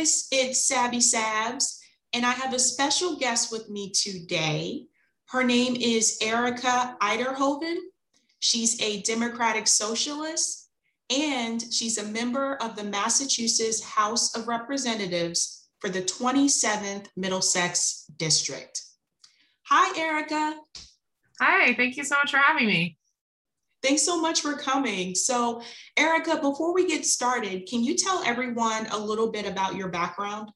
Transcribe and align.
it's 0.00 0.66
Sabby 0.66 0.96
Sabs, 0.96 1.78
and 2.14 2.24
I 2.24 2.30
have 2.30 2.54
a 2.54 2.58
special 2.58 3.16
guest 3.16 3.52
with 3.52 3.68
me 3.68 3.90
today. 3.90 4.86
Her 5.28 5.44
name 5.44 5.76
is 5.76 6.16
Erika 6.22 6.96
Uyterhoeven. 7.02 7.76
She's 8.38 8.80
a 8.80 9.02
Democratic 9.02 9.66
Socialist, 9.66 10.70
and 11.10 11.62
she's 11.70 11.98
a 11.98 12.04
member 12.04 12.56
of 12.62 12.76
the 12.76 12.84
Massachusetts 12.84 13.84
House 13.84 14.34
of 14.34 14.48
Representatives 14.48 15.68
for 15.80 15.90
the 15.90 16.00
27th 16.00 17.08
Middlesex 17.16 18.06
District. 18.16 18.80
Hi, 19.64 19.98
Erika. 19.98 20.56
Hi, 21.40 21.74
thank 21.74 21.98
you 21.98 22.04
so 22.04 22.16
much 22.16 22.30
for 22.30 22.38
having 22.38 22.66
me. 22.66 22.96
Thanks 23.82 24.02
so 24.02 24.20
much 24.20 24.40
for 24.42 24.54
coming. 24.54 25.14
So, 25.14 25.62
Erika, 25.96 26.36
before 26.36 26.74
we 26.74 26.86
get 26.86 27.06
started, 27.06 27.66
can 27.68 27.82
you 27.82 27.96
tell 27.96 28.22
everyone 28.24 28.86
a 28.86 28.98
little 28.98 29.30
bit 29.30 29.46
about 29.46 29.74
your 29.74 29.88
background? 29.88 30.50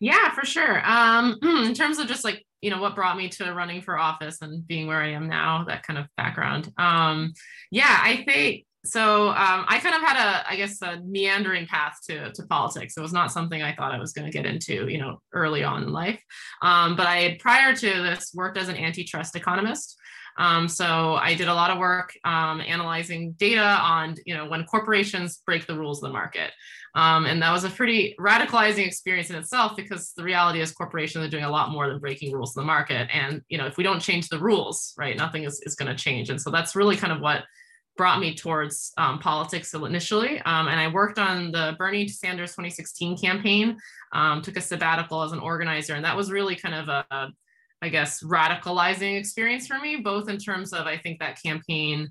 Yeah, 0.00 0.32
for 0.32 0.44
sure. 0.44 0.84
Um, 0.84 1.38
in 1.42 1.74
terms 1.74 1.98
of 1.98 2.08
just 2.08 2.24
like, 2.24 2.44
you 2.60 2.70
know, 2.70 2.80
what 2.80 2.94
brought 2.94 3.16
me 3.16 3.28
to 3.28 3.52
running 3.52 3.82
for 3.82 3.98
office 3.98 4.42
and 4.42 4.66
being 4.66 4.86
where 4.86 5.00
I 5.00 5.10
am 5.12 5.28
now, 5.28 5.64
that 5.68 5.84
kind 5.84 5.98
of 5.98 6.06
background. 6.16 6.72
Um, 6.76 7.32
yeah, 7.70 7.98
I 8.00 8.24
think 8.26 8.66
so. 8.84 9.28
Um, 9.28 9.64
I 9.68 9.78
kind 9.80 9.94
of 9.94 10.02
had 10.02 10.16
a, 10.16 10.50
I 10.50 10.56
guess, 10.56 10.82
a 10.82 11.00
meandering 11.04 11.66
path 11.66 11.98
to, 12.08 12.32
to 12.32 12.42
politics. 12.46 12.96
It 12.96 13.00
was 13.00 13.12
not 13.12 13.30
something 13.30 13.62
I 13.62 13.74
thought 13.74 13.92
I 13.92 13.98
was 13.98 14.12
going 14.12 14.30
to 14.30 14.36
get 14.36 14.46
into, 14.46 14.88
you 14.88 14.98
know, 14.98 15.20
early 15.32 15.62
on 15.62 15.84
in 15.84 15.92
life. 15.92 16.20
Um, 16.62 16.96
but 16.96 17.06
I 17.06 17.18
had 17.18 17.38
prior 17.38 17.74
to 17.74 17.86
this 17.86 18.32
worked 18.34 18.58
as 18.58 18.68
an 18.68 18.76
antitrust 18.76 19.36
economist. 19.36 19.96
Um, 20.38 20.68
so 20.68 21.14
I 21.14 21.34
did 21.34 21.48
a 21.48 21.54
lot 21.54 21.70
of 21.70 21.78
work 21.78 22.12
um, 22.24 22.60
analyzing 22.60 23.32
data 23.32 23.60
on, 23.60 24.16
you 24.24 24.34
know, 24.34 24.46
when 24.46 24.64
corporations 24.64 25.42
break 25.44 25.66
the 25.66 25.78
rules 25.78 26.02
of 26.02 26.08
the 26.08 26.12
market. 26.12 26.52
Um, 26.94 27.24
and 27.24 27.40
that 27.42 27.52
was 27.52 27.64
a 27.64 27.70
pretty 27.70 28.14
radicalizing 28.20 28.86
experience 28.86 29.30
in 29.30 29.36
itself 29.36 29.76
because 29.76 30.12
the 30.14 30.22
reality 30.22 30.60
is 30.60 30.72
corporations 30.72 31.24
are 31.24 31.30
doing 31.30 31.44
a 31.44 31.50
lot 31.50 31.70
more 31.70 31.88
than 31.88 31.98
breaking 31.98 32.32
rules 32.32 32.50
of 32.50 32.62
the 32.62 32.66
market. 32.66 33.08
And, 33.12 33.40
you 33.48 33.56
know, 33.56 33.66
if 33.66 33.78
we 33.78 33.84
don't 33.84 34.00
change 34.00 34.28
the 34.28 34.38
rules, 34.38 34.92
right, 34.98 35.16
nothing 35.16 35.44
is, 35.44 35.60
is 35.64 35.74
going 35.74 35.94
to 35.94 36.02
change. 36.02 36.28
And 36.28 36.40
so 36.40 36.50
that's 36.50 36.76
really 36.76 36.96
kind 36.96 37.12
of 37.12 37.20
what 37.20 37.44
brought 37.96 38.20
me 38.20 38.34
towards 38.34 38.92
um, 38.98 39.18
politics 39.18 39.74
initially. 39.74 40.40
Um, 40.42 40.68
and 40.68 40.80
I 40.80 40.88
worked 40.88 41.18
on 41.18 41.50
the 41.50 41.76
Bernie 41.78 42.08
Sanders 42.08 42.50
2016 42.50 43.18
campaign, 43.18 43.78
um, 44.12 44.42
took 44.42 44.56
a 44.56 44.60
sabbatical 44.60 45.22
as 45.22 45.32
an 45.32 45.38
organizer. 45.38 45.94
And 45.94 46.04
that 46.04 46.16
was 46.16 46.30
really 46.30 46.56
kind 46.56 46.74
of 46.74 46.88
a, 46.88 47.04
a 47.10 47.28
I 47.82 47.88
guess, 47.88 48.22
radicalizing 48.22 49.18
experience 49.18 49.66
for 49.66 49.78
me, 49.80 49.96
both 49.96 50.28
in 50.28 50.38
terms 50.38 50.72
of 50.72 50.86
I 50.86 50.96
think 50.96 51.18
that 51.18 51.42
campaign, 51.42 52.08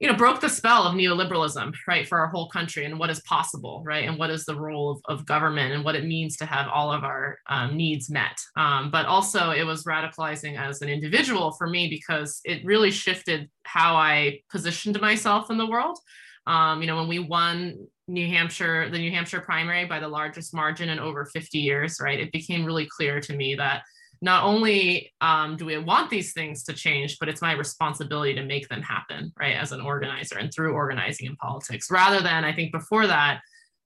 you 0.00 0.08
know, 0.08 0.16
broke 0.16 0.40
the 0.40 0.48
spell 0.48 0.84
of 0.84 0.94
neoliberalism, 0.94 1.74
right, 1.86 2.08
for 2.08 2.18
our 2.18 2.28
whole 2.28 2.48
country 2.48 2.86
and 2.86 2.98
what 2.98 3.10
is 3.10 3.20
possible, 3.20 3.82
right, 3.86 4.08
and 4.08 4.18
what 4.18 4.30
is 4.30 4.46
the 4.46 4.58
role 4.58 4.90
of, 4.90 5.00
of 5.18 5.26
government 5.26 5.74
and 5.74 5.84
what 5.84 5.94
it 5.94 6.06
means 6.06 6.38
to 6.38 6.46
have 6.46 6.68
all 6.68 6.90
of 6.90 7.04
our 7.04 7.38
um, 7.50 7.76
needs 7.76 8.10
met. 8.10 8.38
Um, 8.56 8.90
but 8.90 9.04
also, 9.04 9.50
it 9.50 9.64
was 9.64 9.84
radicalizing 9.84 10.58
as 10.58 10.80
an 10.80 10.88
individual 10.88 11.52
for 11.52 11.66
me 11.66 11.88
because 11.90 12.40
it 12.44 12.64
really 12.64 12.90
shifted 12.90 13.50
how 13.64 13.94
I 13.94 14.40
positioned 14.50 14.98
myself 15.02 15.50
in 15.50 15.58
the 15.58 15.66
world. 15.66 15.98
Um, 16.46 16.80
you 16.80 16.86
know, 16.86 16.96
when 16.96 17.08
we 17.08 17.18
won 17.18 17.88
New 18.08 18.26
Hampshire, 18.26 18.88
the 18.88 18.98
New 18.98 19.10
Hampshire 19.10 19.40
primary 19.40 19.84
by 19.84 20.00
the 20.00 20.08
largest 20.08 20.54
margin 20.54 20.88
in 20.88 20.98
over 20.98 21.26
50 21.26 21.58
years, 21.58 21.98
right, 22.00 22.20
it 22.20 22.32
became 22.32 22.64
really 22.64 22.86
clear 22.86 23.20
to 23.20 23.36
me 23.36 23.54
that 23.56 23.82
not 24.22 24.44
only 24.44 25.12
um, 25.20 25.56
do 25.56 25.66
we 25.66 25.78
want 25.78 26.10
these 26.10 26.32
things 26.32 26.64
to 26.64 26.72
change, 26.72 27.18
but 27.18 27.28
it's 27.28 27.42
my 27.42 27.52
responsibility 27.52 28.34
to 28.34 28.44
make 28.44 28.68
them 28.68 28.82
happen, 28.82 29.32
right, 29.38 29.56
as 29.56 29.72
an 29.72 29.80
organizer 29.80 30.38
and 30.38 30.52
through 30.52 30.72
organizing 30.72 31.26
in 31.26 31.36
politics. 31.36 31.90
Rather 31.90 32.22
than, 32.22 32.44
I 32.44 32.52
think 32.52 32.72
before 32.72 33.06
that, 33.06 33.40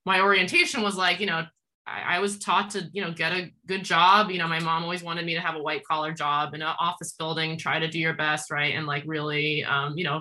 my 0.07 0.21
orientation 0.21 0.83
was 0.83 0.97
like, 0.97 1.21
you 1.21 1.27
know, 1.27 1.45
I, 1.87 2.17
I 2.17 2.19
was 2.21 2.39
taught 2.39 2.71
to, 2.71 2.89
you 2.93 3.03
know, 3.03 3.13
get 3.13 3.33
a 3.33 3.53
good 3.67 3.85
job. 3.85 4.31
You 4.31 4.39
know, 4.39 4.49
my 4.49 4.61
mom 4.61 4.83
always 4.83 5.03
wanted 5.03 5.27
me 5.27 5.35
to 5.35 5.41
have 5.41 5.57
a 5.57 5.63
white 5.63 5.85
collar 5.85 6.13
job 6.13 6.55
in 6.55 6.63
an 6.63 6.75
office 6.79 7.13
building, 7.13 7.59
try 7.59 7.79
to 7.79 7.89
do 7.89 7.99
your 7.99 8.15
best, 8.15 8.51
right, 8.51 8.75
and 8.75 8.87
like 8.87 9.03
really, 9.07 9.65
um, 9.65 9.97
you 9.97 10.05
know, 10.05 10.21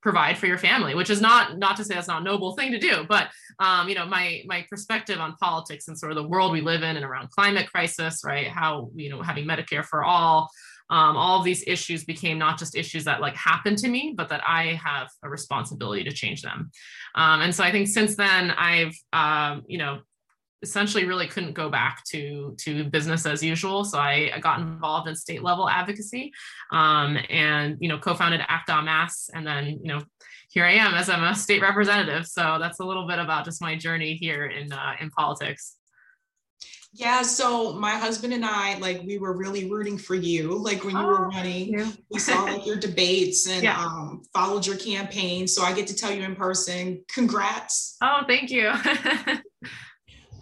provide 0.00 0.38
for 0.38 0.46
your 0.46 0.58
family 0.58 0.94
which 0.94 1.10
is 1.10 1.20
not 1.20 1.58
not 1.58 1.76
to 1.76 1.84
say 1.84 1.94
that's 1.94 2.08
not 2.08 2.22
a 2.22 2.24
noble 2.24 2.54
thing 2.54 2.70
to 2.70 2.78
do 2.78 3.04
but 3.08 3.28
um, 3.58 3.88
you 3.88 3.94
know 3.94 4.06
my 4.06 4.42
my 4.46 4.64
perspective 4.70 5.18
on 5.18 5.34
politics 5.36 5.88
and 5.88 5.98
sort 5.98 6.12
of 6.12 6.16
the 6.16 6.28
world 6.28 6.52
we 6.52 6.60
live 6.60 6.82
in 6.82 6.96
and 6.96 7.04
around 7.04 7.30
climate 7.30 7.70
crisis 7.70 8.22
right? 8.24 8.48
How 8.48 8.90
you 8.94 9.10
know 9.10 9.22
having 9.22 9.44
medicare 9.44 9.84
for 9.84 10.04
all 10.04 10.48
um, 10.90 11.18
all 11.18 11.38
of 11.38 11.44
these 11.44 11.64
issues 11.66 12.04
became 12.04 12.38
not 12.38 12.58
just 12.58 12.74
issues 12.74 13.04
that 13.04 13.20
like 13.20 13.36
happened 13.36 13.78
to 13.78 13.88
me 13.88 14.14
but 14.16 14.28
that 14.28 14.42
i 14.46 14.80
have 14.82 15.08
a 15.22 15.28
responsibility 15.28 16.04
to 16.04 16.12
change 16.12 16.42
them. 16.42 16.70
Um, 17.14 17.42
and 17.42 17.54
so 17.54 17.64
i 17.64 17.72
think 17.72 17.88
since 17.88 18.16
then 18.16 18.50
i've 18.52 18.94
um, 19.12 19.62
you 19.66 19.78
know 19.78 20.00
essentially 20.62 21.04
really 21.04 21.26
couldn't 21.26 21.52
go 21.52 21.68
back 21.68 22.02
to 22.04 22.54
to 22.58 22.84
business 22.84 23.26
as 23.26 23.42
usual 23.42 23.84
so 23.84 23.98
i, 23.98 24.30
I 24.34 24.40
got 24.40 24.60
involved 24.60 25.08
in 25.08 25.14
state 25.14 25.42
level 25.42 25.68
advocacy 25.68 26.32
um, 26.72 27.16
and 27.30 27.76
you 27.80 27.88
know 27.88 27.98
co-founded 27.98 28.40
Act 28.48 28.70
on 28.70 28.86
Mass 28.86 29.30
and 29.32 29.46
then 29.46 29.78
you 29.82 29.92
know 29.92 30.00
here 30.50 30.64
i 30.64 30.72
am 30.72 30.94
as 30.94 31.08
i'm 31.08 31.22
a 31.22 31.34
state 31.34 31.62
representative 31.62 32.26
so 32.26 32.58
that's 32.60 32.80
a 32.80 32.84
little 32.84 33.06
bit 33.06 33.18
about 33.18 33.44
just 33.44 33.62
my 33.62 33.76
journey 33.76 34.14
here 34.14 34.46
in 34.46 34.72
uh, 34.72 34.94
in 35.00 35.10
politics 35.10 35.76
yeah, 36.94 37.22
so 37.22 37.74
my 37.74 37.92
husband 37.92 38.32
and 38.32 38.44
I, 38.44 38.78
like, 38.78 39.02
we 39.02 39.18
were 39.18 39.36
really 39.36 39.70
rooting 39.70 39.98
for 39.98 40.14
you. 40.14 40.56
Like 40.56 40.84
when 40.84 40.96
you 40.96 41.02
oh, 41.02 41.06
were 41.06 41.28
running, 41.28 41.68
you. 41.68 41.92
we 42.10 42.18
saw 42.18 42.44
like 42.44 42.66
your 42.66 42.76
debates 42.76 43.46
and 43.48 43.62
yeah. 43.62 43.78
um, 43.78 44.22
followed 44.32 44.66
your 44.66 44.76
campaign. 44.76 45.46
So 45.46 45.62
I 45.62 45.74
get 45.74 45.86
to 45.88 45.94
tell 45.94 46.10
you 46.10 46.22
in 46.22 46.34
person, 46.34 47.04
congrats. 47.12 47.96
Oh, 48.02 48.22
thank 48.26 48.50
you. 48.50 48.72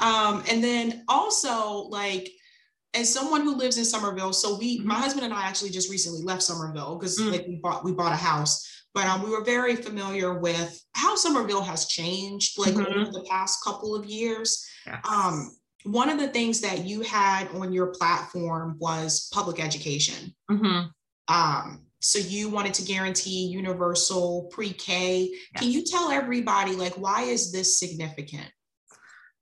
Um, 0.01 0.43
and 0.51 0.63
then 0.63 1.05
also 1.09 1.89
like 1.89 2.31
as 2.95 3.13
someone 3.13 3.43
who 3.43 3.55
lives 3.55 3.79
in 3.79 3.85
Somerville, 3.85 4.33
so 4.33 4.57
we, 4.57 4.79
mm-hmm. 4.79 4.89
my 4.89 4.95
husband 4.95 5.25
and 5.25 5.35
I 5.35 5.43
actually 5.43 5.71
just 5.71 5.91
recently 5.91 6.23
left 6.23 6.43
Somerville 6.43 6.97
because 6.99 7.19
mm-hmm. 7.19 7.33
like 7.33 7.47
we 7.47 7.57
bought 7.57 7.85
we 7.85 7.93
bought 7.93 8.13
a 8.13 8.17
house, 8.17 8.85
but 8.95 9.07
um, 9.07 9.23
we 9.23 9.31
were 9.31 9.45
very 9.45 9.77
familiar 9.77 10.39
with 10.39 10.83
how 10.95 11.15
Somerville 11.15 11.63
has 11.63 11.87
changed 11.87 12.59
like 12.59 12.75
mm-hmm. 12.75 13.01
over 13.01 13.11
the 13.11 13.27
past 13.29 13.63
couple 13.63 13.95
of 13.95 14.07
years. 14.07 14.67
Yes. 14.87 14.99
Um, 15.09 15.51
one 15.85 16.09
of 16.09 16.19
the 16.19 16.29
things 16.29 16.61
that 16.63 16.85
you 16.85 17.03
had 17.03 17.49
on 17.49 17.73
your 17.73 17.89
platform 17.89 18.77
was 18.81 19.29
public 19.33 19.61
education. 19.61 20.35
Mm-hmm. 20.51 20.87
Um, 21.29 21.87
so 22.01 22.19
you 22.19 22.49
wanted 22.49 22.75
to 22.75 22.85
guarantee 22.85 23.47
universal 23.47 24.49
pre-K. 24.53 25.29
Yes. 25.31 25.63
Can 25.63 25.71
you 25.71 25.85
tell 25.85 26.11
everybody 26.11 26.75
like 26.75 26.95
why 26.95 27.23
is 27.23 27.53
this 27.53 27.79
significant? 27.79 28.51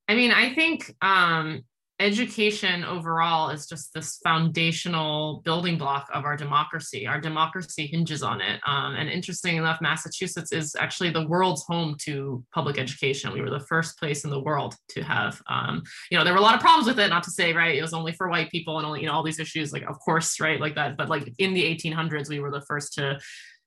I 0.09 0.15
mean, 0.15 0.31
I 0.31 0.55
think 0.55 0.95
um, 1.01 1.63
education 2.01 2.85
overall 2.85 3.51
is 3.51 3.67
just 3.67 3.95
this 3.95 4.19
foundational 4.25 5.43
building 5.45 5.79
block 5.79 6.09
of 6.13 6.25
our 6.25 6.37
democracy. 6.37 7.07
Our 7.07 7.21
democracy 7.21 7.87
hinges 7.87 8.23
on 8.23 8.41
it. 8.41 8.61
Um, 8.67 8.97
and 8.97 9.09
interesting 9.09 9.57
enough, 9.57 9.81
Massachusetts 9.81 10.53
is 10.53 10.75
actually 10.79 11.11
the 11.11 11.27
world's 11.27 11.63
home 11.65 11.97
to 12.03 12.45
public 12.53 12.79
education. 12.79 13.33
We 13.33 13.41
were 13.41 13.51
the 13.51 13.61
first 13.61 13.97
place 13.99 14.25
in 14.25 14.31
the 14.31 14.41
world 14.41 14.75
to 14.91 15.03
have, 15.03 15.41
um, 15.49 15.83
you 16.11 16.19
know, 16.19 16.25
there 16.25 16.33
were 16.33 16.41
a 16.41 16.43
lot 16.43 16.57
of 16.57 16.61
problems 16.61 16.89
with 16.89 16.99
it, 16.99 17.09
not 17.09 17.23
to 17.25 17.31
say, 17.31 17.53
right, 17.53 17.77
it 17.77 17.83
was 17.83 17.95
only 17.95 18.13
for 18.13 18.29
white 18.29 18.51
people 18.51 18.79
and 18.79 18.87
only, 18.87 19.01
you 19.01 19.07
know, 19.07 19.13
all 19.13 19.23
these 19.23 19.41
issues, 19.41 19.73
like, 19.73 19.85
of 19.85 19.99
course, 20.01 20.41
right, 20.41 20.61
like 20.61 20.75
that. 20.75 20.97
But 20.97 21.09
like 21.09 21.33
in 21.39 21.55
the 21.55 21.63
1800s, 21.63 22.29
we 22.29 22.41
were 22.41 22.51
the 22.51 22.63
first 22.63 22.95
to 22.95 23.21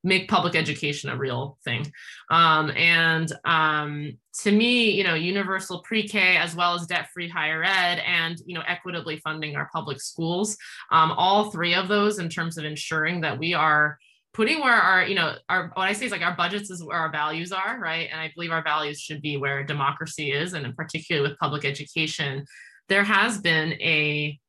make 0.08 0.30
public 0.30 0.56
education 0.56 1.10
a 1.10 1.18
real 1.18 1.58
thing. 1.66 1.84
Um, 2.32 2.72
and 2.72 3.30
um, 3.44 4.18
to 4.44 4.52
me, 4.52 4.90
you 4.92 5.04
know, 5.04 5.16
universal 5.16 5.82
pre-K 5.88 6.38
as 6.38 6.56
well 6.56 6.74
as 6.76 6.88
debt-free 6.88 7.30
higher 7.30 7.64
ed 7.64 7.98
and, 8.06 8.38
you 8.46 8.56
know, 8.56 8.64
equitably 8.76 9.18
funding 9.18 9.56
our 9.56 9.70
public 9.74 10.00
schools, 10.00 10.58
um, 10.92 11.12
all 11.12 11.52
three 11.52 11.76
of 11.76 11.88
those 11.88 12.20
in 12.20 12.30
terms 12.30 12.58
of 12.58 12.64
ensuring 12.64 13.22
that 13.22 13.38
we 13.38 13.54
are 13.54 13.98
putting 14.34 14.62
where 14.62 14.82
our, 14.90 15.04
you 15.04 15.16
know, 15.16 15.36
our, 15.50 15.72
what 15.74 15.90
I 15.90 15.94
say 15.94 16.06
is 16.06 16.12
like 16.12 16.22
our 16.22 16.38
budgets 16.38 16.70
is 16.70 16.84
where 16.84 16.98
our 16.98 17.12
values 17.12 17.52
are, 17.52 17.80
right? 17.80 18.08
And 18.12 18.22
I 18.22 18.32
believe 18.34 18.52
our 18.52 18.64
values 18.64 19.00
should 19.00 19.22
be 19.22 19.36
where 19.36 19.64
democracy 19.64 20.32
is. 20.32 20.54
And 20.54 20.66
in 20.66 20.74
particular 20.74 21.22
with 21.24 21.40
public 21.40 21.66
education, 21.66 22.46
there 22.88 23.04
has 23.04 23.40
been 23.40 23.74
a 23.74 24.40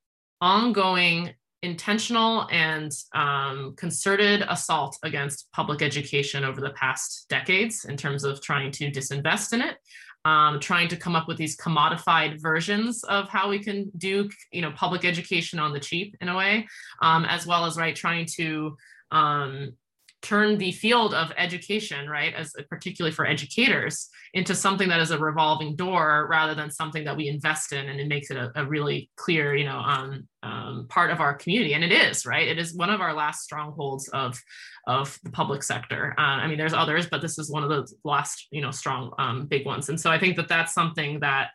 ongoing 0.40 1.34
intentional 1.62 2.46
and 2.50 2.92
um, 3.14 3.74
concerted 3.76 4.44
assault 4.48 4.96
against 5.02 5.50
public 5.52 5.82
education 5.82 6.44
over 6.44 6.60
the 6.60 6.70
past 6.70 7.26
decades 7.28 7.84
in 7.84 7.96
terms 7.96 8.24
of 8.24 8.40
trying 8.40 8.70
to 8.70 8.90
disinvest 8.90 9.52
in 9.52 9.60
it 9.60 9.76
um, 10.24 10.60
trying 10.60 10.88
to 10.88 10.96
come 10.96 11.16
up 11.16 11.26
with 11.26 11.36
these 11.36 11.56
commodified 11.56 12.40
versions 12.40 13.02
of 13.04 13.28
how 13.28 13.48
we 13.48 13.58
can 13.58 13.90
do 13.96 14.28
you 14.52 14.62
know 14.62 14.70
public 14.72 15.04
education 15.04 15.58
on 15.58 15.72
the 15.72 15.80
cheap 15.80 16.16
in 16.20 16.28
a 16.28 16.36
way 16.36 16.66
um, 17.02 17.24
as 17.24 17.46
well 17.46 17.64
as 17.64 17.76
right 17.76 17.96
trying 17.96 18.26
to 18.26 18.76
um, 19.10 19.72
turn 20.20 20.58
the 20.58 20.72
field 20.72 21.14
of 21.14 21.32
education, 21.36 22.08
right, 22.08 22.34
as 22.34 22.52
particularly 22.68 23.14
for 23.14 23.26
educators, 23.26 24.08
into 24.34 24.54
something 24.54 24.88
that 24.88 25.00
is 25.00 25.10
a 25.10 25.18
revolving 25.18 25.76
door 25.76 26.26
rather 26.28 26.54
than 26.54 26.70
something 26.70 27.04
that 27.04 27.16
we 27.16 27.28
invest 27.28 27.72
in, 27.72 27.88
and 27.88 28.00
it 28.00 28.08
makes 28.08 28.30
it 28.30 28.36
a, 28.36 28.50
a 28.56 28.66
really 28.66 29.10
clear, 29.16 29.54
you 29.54 29.64
know, 29.64 29.78
um, 29.78 30.28
um, 30.42 30.86
part 30.88 31.10
of 31.10 31.20
our 31.20 31.34
community. 31.34 31.74
And 31.74 31.84
it 31.84 31.92
is, 31.92 32.26
right? 32.26 32.48
It 32.48 32.58
is 32.58 32.74
one 32.74 32.90
of 32.90 33.00
our 33.00 33.14
last 33.14 33.42
strongholds 33.42 34.08
of 34.08 34.38
of 34.86 35.18
the 35.22 35.30
public 35.30 35.62
sector. 35.62 36.14
Uh, 36.18 36.22
I 36.22 36.46
mean, 36.46 36.56
there's 36.56 36.72
others, 36.72 37.06
but 37.06 37.20
this 37.20 37.38
is 37.38 37.50
one 37.50 37.62
of 37.62 37.68
the 37.68 37.86
last, 38.04 38.46
you 38.50 38.62
know, 38.62 38.70
strong, 38.70 39.12
um, 39.18 39.46
big 39.46 39.66
ones. 39.66 39.88
And 39.90 40.00
so 40.00 40.10
I 40.10 40.18
think 40.18 40.36
that 40.36 40.48
that's 40.48 40.72
something 40.72 41.20
that 41.20 41.50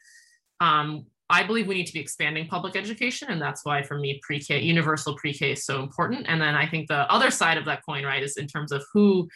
um, 0.59 1.07
I 1.33 1.41
believe 1.41 1.65
we 1.67 1.73
need 1.73 1.87
to 1.87 1.93
be 1.93 1.99
expanding 1.99 2.47
public 2.47 2.75
education, 2.75 3.31
and 3.31 3.41
that's 3.41 3.65
why 3.65 3.81
for 3.81 3.97
me 3.97 4.19
pre-K, 4.21 4.61
universal 4.61 5.15
pre-K 5.15 5.53
is 5.53 5.65
so 5.65 5.81
important. 5.81 6.27
And 6.29 6.39
then 6.39 6.53
I 6.53 6.67
think 6.67 6.87
the 6.87 7.11
other 7.11 7.31
side 7.31 7.57
of 7.57 7.65
that 7.65 7.81
coin, 7.83 8.05
right, 8.05 8.21
is 8.21 8.37
in 8.37 8.47
terms 8.47 8.71
of 8.71 8.83
who 8.93 9.27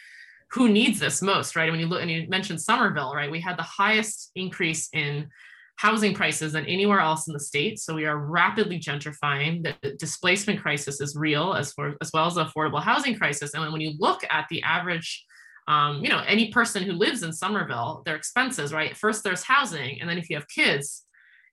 who 0.52 0.68
needs 0.68 0.98
this 1.00 1.20
most, 1.20 1.56
right? 1.56 1.70
When 1.70 1.80
you 1.80 1.86
look 1.86 2.00
and 2.00 2.10
you 2.10 2.26
mentioned 2.28 2.62
Somerville, 2.62 3.14
right, 3.14 3.30
we 3.30 3.40
had 3.40 3.58
the 3.58 3.64
highest 3.64 4.30
increase 4.34 4.88
in 4.94 5.28
housing 5.76 6.14
prices 6.14 6.52
than 6.52 6.64
anywhere 6.66 7.00
else 7.00 7.26
in 7.26 7.34
the 7.34 7.40
state. 7.40 7.78
So 7.80 7.94
we 7.94 8.06
are 8.06 8.16
rapidly 8.16 8.78
gentrifying. 8.78 9.52
The 9.64 9.94
displacement 9.98 10.62
crisis 10.62 11.00
is 11.00 11.16
real, 11.16 11.52
as 11.52 11.72
for 11.72 11.96
as 12.00 12.10
well 12.14 12.26
as 12.26 12.36
the 12.36 12.46
affordable 12.46 12.82
housing 12.82 13.16
crisis. 13.16 13.54
And 13.54 13.72
when 13.72 13.80
you 13.80 13.94
look 13.98 14.20
at 14.30 14.46
the 14.48 14.62
average 14.62 15.24
um, 15.66 16.02
you 16.02 16.08
know, 16.08 16.22
any 16.26 16.50
person 16.50 16.82
who 16.82 16.92
lives 16.92 17.22
in 17.22 17.32
Somerville, 17.32 18.02
their 18.06 18.16
expenses, 18.16 18.72
right? 18.72 18.96
First, 18.96 19.22
there's 19.22 19.42
housing, 19.42 20.00
and 20.00 20.08
then 20.08 20.16
if 20.16 20.30
you 20.30 20.36
have 20.36 20.48
kids, 20.48 21.04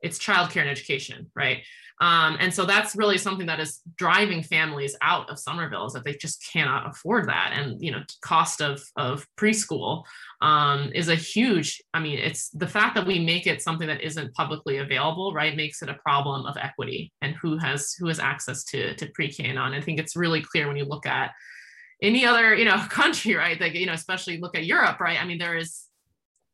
it's 0.02 0.20
childcare 0.20 0.62
and 0.62 0.70
education, 0.70 1.32
right? 1.36 1.64
Um, 2.02 2.36
and 2.42 2.54
so 2.54 2.66
that's 2.66 2.96
really 2.96 3.18
something 3.18 3.48
that 3.48 3.62
is 3.62 3.80
driving 3.96 4.44
families 4.44 4.98
out 5.02 5.30
of 5.30 5.40
Somerville 5.40 5.86
is 5.86 5.94
that 5.94 6.04
they 6.04 6.14
just 6.14 6.46
cannot 6.52 6.90
afford 6.90 7.30
that. 7.30 7.54
And 7.56 7.82
you 7.82 7.92
know, 7.92 8.02
cost 8.22 8.62
of 8.62 8.84
of 8.98 9.26
preschool 9.38 10.04
um, 10.42 10.92
is 10.94 11.08
a 11.08 11.16
huge. 11.16 11.82
I 11.94 12.02
mean, 12.02 12.20
it's 12.20 12.50
the 12.50 12.68
fact 12.68 12.96
that 12.96 13.08
we 13.08 13.20
make 13.20 13.48
it 13.48 13.62
something 13.62 13.88
that 13.88 14.02
isn't 14.02 14.34
publicly 14.34 14.78
available, 14.78 15.34
right, 15.34 15.56
makes 15.56 15.82
it 15.82 15.90
a 15.90 16.00
problem 16.06 16.46
of 16.46 16.58
equity 16.58 17.14
and 17.22 17.36
who 17.36 17.58
has 17.58 17.94
who 17.94 18.08
has 18.08 18.20
access 18.20 18.66
to 18.66 18.94
to 18.96 19.08
pre-K 19.14 19.46
and 19.46 19.60
on. 19.60 19.74
I 19.74 19.80
think 19.80 20.00
it's 20.00 20.18
really 20.18 20.42
clear 20.42 20.68
when 20.68 20.78
you 20.78 20.86
look 20.86 21.06
at 21.06 21.32
any 22.02 22.26
other 22.26 22.54
you 22.56 22.66
know 22.66 22.78
country, 22.90 23.36
right? 23.36 23.60
Like 23.60 23.74
you 23.74 23.86
know, 23.86 23.94
especially 23.94 24.38
look 24.38 24.58
at 24.58 24.66
Europe, 24.66 25.00
right? 25.00 25.22
I 25.22 25.26
mean, 25.26 25.38
there 25.38 25.56
is 25.56 25.85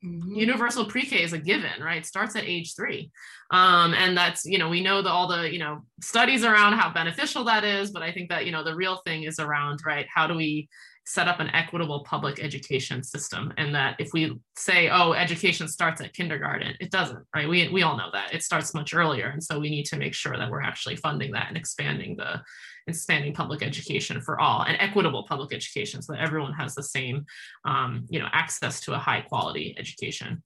Mm-hmm. 0.03 0.33
Universal 0.33 0.86
pre-K 0.86 1.21
is 1.21 1.33
a 1.33 1.38
given, 1.38 1.81
right? 1.81 2.03
Starts 2.06 2.36
at 2.36 2.44
age 2.44 2.75
three, 2.75 3.12
um, 3.51 3.94
and 3.94 4.18
that's 4.18 4.45
you 4.45 4.57
know 4.57 4.68
we 4.68 4.81
know 4.81 5.03
the, 5.03 5.09
all 5.09 5.27
the 5.27 5.51
you 5.51 5.59
know 5.59 5.83
studies 6.01 6.44
around 6.44 6.74
how 6.74 6.92
beneficial 6.92 7.44
that 7.44 7.63
is, 7.63 7.92
but 7.92 8.01
I 8.01 8.12
think 8.12 8.30
that 8.30 8.48
you 8.48 8.51
know 8.51 8.63
the 8.63 8.75
real 8.75 9.01
thing 9.06 9.24
is 9.24 9.39
around 9.39 9.81
right 9.86 10.07
how 10.12 10.25
do 10.25 10.33
we 10.33 10.68
set 11.06 11.27
up 11.27 11.39
an 11.39 11.50
equitable 11.50 12.03
public 12.03 12.44
education 12.44 13.03
system? 13.03 13.53
And 13.57 13.75
that 13.75 13.95
if 14.00 14.12
we 14.12 14.39
say 14.56 14.89
oh 14.89 15.13
education 15.13 15.68
starts 15.68 16.01
at 16.01 16.13
kindergarten 16.13 16.75
it 16.80 16.89
doesn't 16.89 17.24
right? 17.36 17.47
We, 17.47 17.69
we 17.69 17.83
all 17.83 17.97
know 17.97 18.09
that. 18.13 18.33
It 18.33 18.42
starts 18.42 18.74
much 18.74 18.95
earlier. 18.95 19.27
And 19.27 19.44
so 19.44 19.59
we 19.59 19.69
need 19.69 19.86
to 19.86 19.97
make 19.97 20.15
sure 20.15 20.36
that 20.36 20.50
we're 20.50 20.62
actually 20.62 20.95
funding 20.95 21.31
that 21.33 21.47
and 21.47 21.57
expanding 21.57 22.15
the 22.18 22.42
expanding 22.88 23.33
public 23.33 23.62
education 23.62 24.22
for 24.22 24.39
all 24.39 24.63
and 24.63 24.78
equitable 24.80 25.24
public 25.28 25.54
education 25.54 26.01
so 26.01 26.13
that 26.13 26.22
everyone 26.22 26.54
has 26.54 26.75
the 26.75 26.83
same 26.83 27.25
um, 27.66 28.06
you 28.10 28.19
know 28.19 28.28
access 28.33 28.80
to 28.80 28.94
a 28.94 28.98
high 28.98 29.22
quality 29.22 29.75
education 29.78 30.42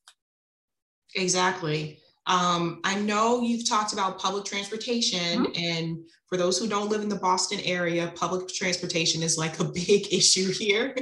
exactly 1.15 1.99
um, 2.27 2.81
I 2.83 2.99
know 2.99 3.41
you've 3.41 3.69
talked 3.69 3.93
about 3.93 4.19
public 4.19 4.45
transportation, 4.45 5.45
mm-hmm. 5.45 5.63
and 5.63 5.97
for 6.27 6.37
those 6.37 6.57
who 6.57 6.67
don't 6.67 6.89
live 6.89 7.01
in 7.01 7.09
the 7.09 7.17
Boston 7.17 7.59
area, 7.63 8.11
public 8.15 8.47
transportation 8.47 9.21
is 9.21 9.37
like 9.37 9.59
a 9.59 9.63
big 9.87 10.11
issue 10.11 10.51
here. 10.51 10.95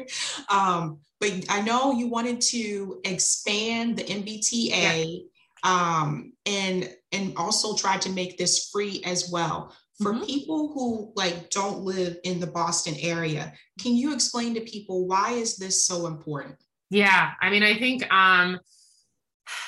Um, 0.50 1.00
but 1.20 1.32
I 1.50 1.62
know 1.62 1.94
you 1.94 2.10
wanted 2.10 2.42
to 2.42 3.00
expand 3.06 3.98
the 3.98 4.04
MBTA 4.04 5.22
yeah. 5.64 6.02
um, 6.02 6.34
and 6.46 6.94
and 7.14 7.34
also 7.38 7.76
try 7.78 7.98
to 7.98 8.10
make 8.10 8.38
this 8.38 8.70
free 8.70 9.02
as 9.06 9.30
well. 9.32 9.74
For 10.02 10.14
mm-hmm. 10.14 10.24
people 10.24 10.74
who 10.74 11.14
like 11.16 11.50
don't 11.50 11.82
live 11.82 12.18
in 12.24 12.40
the 12.40 12.48
Boston 12.48 12.96
area, 13.00 13.54
can 13.80 13.96
you 13.96 14.14
explain 14.14 14.56
to 14.56 14.62
people 14.62 15.08
why 15.08 15.32
is 15.32 15.58
this 15.58 15.86
so 15.86 16.08
important? 16.08 16.56
Yeah, 16.90 17.32
I 17.42 17.50
mean, 17.50 17.64
I 17.64 17.78
think 17.78 18.12
um, 18.14 18.60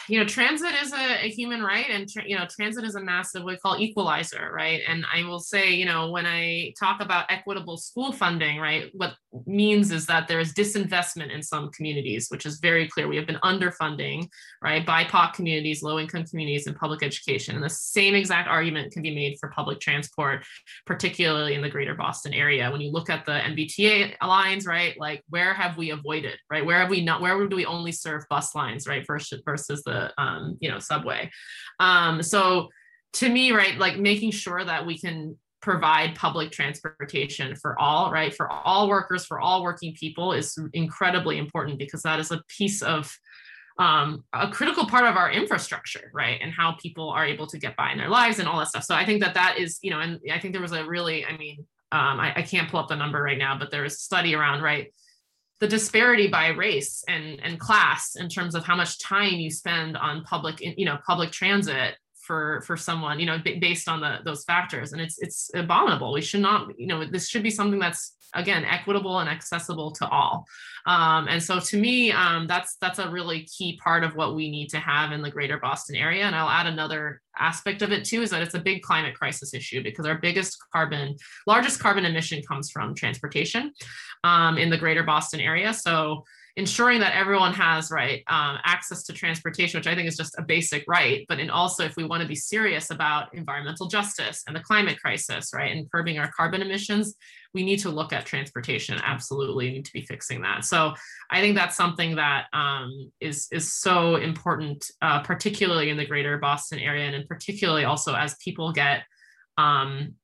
you 0.08 0.20
know, 0.20 0.26
transit 0.26 0.74
is 0.82 0.94
a, 0.94 1.26
a 1.26 1.30
human 1.30 1.62
right, 1.62 1.86
and 1.90 2.10
tra- 2.10 2.28
you 2.28 2.38
know, 2.38 2.46
transit 2.50 2.84
is 2.84 2.96
a 2.96 3.02
massive 3.02 3.44
we 3.44 3.58
call 3.58 3.78
equalizer, 3.80 4.52
right? 4.54 4.82
And 4.88 5.06
I 5.12 5.24
will 5.24 5.40
say, 5.40 5.72
you 5.72 5.86
know, 5.86 6.12
when 6.12 6.26
I 6.26 6.74
talk 6.80 7.02
about 7.02 7.26
equitable 7.30 7.78
school 7.78 8.12
funding, 8.12 8.60
right, 8.60 8.92
what 8.94 9.14
means 9.46 9.92
is 9.92 10.06
that 10.08 10.28
there 10.28 10.40
is 10.40 10.54
disinvestment 10.54 11.34
in 11.34 11.42
some 11.42 11.72
communities, 11.72 12.28
which 12.30 12.46
is 12.46 12.60
very 12.60 12.88
clear. 12.88 13.08
We 13.08 13.18
have 13.18 13.28
been 13.28 13.40
underfunding, 13.44 14.28
right, 14.62 14.86
BIPOC 14.86 15.34
communities, 15.34 15.82
low-income 15.82 16.26
communities, 16.26 16.68
in 16.68 16.74
public 16.76 17.04
education, 17.04 17.56
and 17.56 17.64
the 17.64 17.70
same 17.70 18.16
exact 18.16 18.48
argument 18.48 18.94
can 18.94 19.02
be 19.02 19.14
made 19.14 19.38
for 19.40 19.50
public 19.50 19.80
transport, 19.80 20.46
particularly 20.86 21.56
in 21.56 21.62
the 21.62 21.70
Greater 21.70 21.96
Boston 21.96 22.34
area. 22.34 22.72
When 22.72 22.82
you 22.82 22.92
look 22.92 23.10
at 23.10 23.26
the 23.26 23.34
MBTA 23.34 24.16
lines, 24.22 24.66
right, 24.66 24.98
like 25.00 25.24
where 25.30 25.54
have 25.54 25.78
we 25.78 25.92
avoided, 25.92 26.38
right? 26.50 26.66
Where 26.66 26.80
have 26.80 26.90
we 26.90 27.02
not? 27.02 27.22
Where 27.22 27.48
do 27.48 27.56
we 27.56 27.66
only 27.66 27.92
serve 27.92 28.24
bus 28.30 28.56
lines, 28.56 28.88
right, 28.88 29.06
versus 29.06 29.42
versus 29.46 29.84
the 29.84 29.95
um, 30.18 30.58
you 30.60 30.70
know 30.70 30.80
subway. 30.80 31.30
Um, 31.80 32.22
so 32.22 32.70
to 33.16 33.30
me 33.30 33.52
right 33.52 33.78
like 33.78 33.98
making 33.98 34.32
sure 34.32 34.64
that 34.64 34.86
we 34.86 34.98
can 34.98 35.38
provide 35.62 36.14
public 36.16 36.52
transportation 36.52 37.56
for 37.56 37.80
all 37.80 38.12
right 38.12 38.36
for 38.36 38.52
all 38.52 38.88
workers 38.88 39.26
for 39.26 39.40
all 39.40 39.64
working 39.64 39.96
people 39.96 40.32
is 40.32 40.58
incredibly 40.74 41.38
important 41.38 41.80
because 41.80 42.04
that 42.04 42.20
is 42.20 42.32
a 42.32 42.42
piece 42.48 42.82
of 42.82 43.12
um, 43.78 44.24
a 44.32 44.50
critical 44.50 44.86
part 44.86 45.06
of 45.06 45.18
our 45.18 45.32
infrastructure 45.32 46.12
right 46.14 46.40
and 46.42 46.52
how 46.52 46.76
people 46.82 47.10
are 47.10 47.26
able 47.26 47.48
to 47.48 47.58
get 47.58 47.76
by 47.76 47.92
in 47.92 47.98
their 47.98 48.10
lives 48.10 48.40
and 48.40 48.48
all 48.48 48.60
that 48.60 48.68
stuff. 48.68 48.84
So 48.84 48.96
i 48.96 49.06
think 49.06 49.22
that 49.24 49.34
that 49.34 49.58
is 49.58 49.80
you 49.82 49.92
know 49.92 50.02
and 50.02 50.20
i 50.32 50.40
think 50.40 50.54
there 50.54 50.62
was 50.62 50.74
a 50.74 50.86
really 50.86 51.26
i 51.26 51.36
mean 51.38 51.66
um, 51.92 52.20
I, 52.20 52.34
I 52.38 52.42
can't 52.42 52.70
pull 52.70 52.80
up 52.82 52.90
the 52.90 52.96
number 52.96 53.22
right 53.22 53.38
now 53.38 53.58
but 53.58 53.72
there 53.72 53.84
was 53.84 53.94
a 53.94 53.98
study 53.98 54.36
around 54.36 54.62
right 54.62 54.94
the 55.60 55.68
disparity 55.68 56.28
by 56.28 56.50
race 56.50 57.04
and, 57.08 57.40
and 57.42 57.60
class 57.60 58.16
in 58.16 58.28
terms 58.28 58.56
of 58.56 58.66
how 58.66 58.76
much 58.76 59.00
time 59.00 59.36
you 59.36 59.50
spend 59.50 59.96
on 59.98 60.24
public 60.24 60.60
you 60.62 60.86
know 60.86 60.98
public 61.06 61.32
transit 61.32 61.96
for 62.26 62.62
for 62.62 62.76
someone 62.76 63.20
you 63.20 63.26
know 63.26 63.40
b- 63.44 63.60
based 63.60 63.88
on 63.88 64.02
the 64.02 64.20
those 64.26 64.44
factors. 64.44 64.94
And 64.94 65.02
it's 65.02 65.18
it's 65.20 65.52
abominable. 65.54 66.14
We 66.14 66.22
should 66.22 66.42
not 66.42 66.78
you 66.78 66.88
know 66.88 67.06
this 67.06 67.30
should 67.30 67.44
be 67.44 67.52
something 67.52 67.80
that's 67.80 68.16
again 68.34 68.66
equitable 68.66 69.20
and 69.20 69.30
accessible 69.30 69.92
to 69.92 70.08
all. 70.08 70.46
Um, 70.86 71.28
and 71.28 71.42
so 71.42 71.60
to 71.60 71.78
me 71.78 72.12
um, 72.12 72.48
that's 72.48 72.76
that's 72.82 73.00
a 73.00 73.10
really 73.10 73.44
key 73.44 73.80
part 73.84 74.04
of 74.04 74.16
what 74.16 74.36
we 74.36 74.50
need 74.50 74.70
to 74.70 74.80
have 74.80 75.12
in 75.12 75.22
the 75.22 75.32
greater 75.32 75.58
boston 75.58 75.96
area. 75.96 76.26
And 76.26 76.36
i'll 76.36 76.50
add 76.50 76.68
another 76.68 77.22
aspect 77.38 77.82
of 77.82 77.92
it 77.92 78.06
too 78.06 78.22
is 78.22 78.30
that 78.32 78.42
it's 78.42 78.56
a 78.56 78.60
big 78.60 78.82
climate 78.82 79.16
crisis 79.16 79.54
issue 79.54 79.84
because 79.84 80.06
our 80.06 80.18
biggest 80.18 80.58
carbon 80.72 81.16
largest 81.48 81.80
carbon 81.80 82.06
emission 82.06 82.42
comes 82.44 82.72
from 82.72 82.96
transportation 82.96 83.72
um, 84.24 84.58
in 84.58 84.70
the 84.70 84.78
greater 84.78 85.04
boston 85.04 85.40
area. 85.40 85.74
So 85.74 86.24
ensuring 86.58 87.00
that 87.00 87.16
everyone 87.16 87.54
has 87.54 87.92
right 87.92 88.24
um, 88.28 88.58
access 88.64 89.04
to 89.04 89.14
transportation 89.14 89.78
which 89.78 89.88
i 89.88 89.96
think 89.96 90.08
is 90.08 90.18
just 90.18 90.36
a 90.38 90.42
basic 90.42 90.84
right 90.88 91.26
but 91.28 91.40
and 91.40 91.52
also 91.52 91.84
if 91.84 91.96
we 91.96 92.06
want 92.06 92.22
to 92.22 92.28
be 92.28 92.36
serious 92.36 92.92
about 92.92 93.34
environmental 93.34 93.88
justice 93.88 94.44
and 94.48 94.56
the 94.56 94.62
climate 94.62 95.00
crisis 95.00 95.52
right 95.54 95.72
and 95.72 95.92
curbing 95.92 96.18
our 96.18 96.32
carbon 96.36 96.62
emissions 96.62 97.16
we 97.56 97.64
need 97.64 97.80
to 97.80 97.90
look 97.90 98.12
at 98.12 98.26
transportation. 98.26 99.00
Absolutely 99.02 99.72
need 99.72 99.86
to 99.86 99.94
be 99.94 100.02
fixing 100.02 100.42
that. 100.42 100.66
So 100.66 100.94
i 101.32 101.42
think 101.42 101.56
that's 101.56 101.76
something 101.76 102.16
that 102.18 102.46
um, 102.54 103.12
is 103.20 103.48
is 103.52 103.74
so 103.74 104.18
important 104.18 104.86
uh, 105.02 105.22
particularly 105.24 105.90
in 105.90 105.98
the 105.98 106.06
greater 106.06 106.38
boston 106.38 106.80
area 106.80 107.10
and 107.10 107.28
particularly 107.28 107.86
also 107.86 108.14
as 108.14 108.36
people 108.44 108.72
get 108.72 109.04
um, 109.58 110.16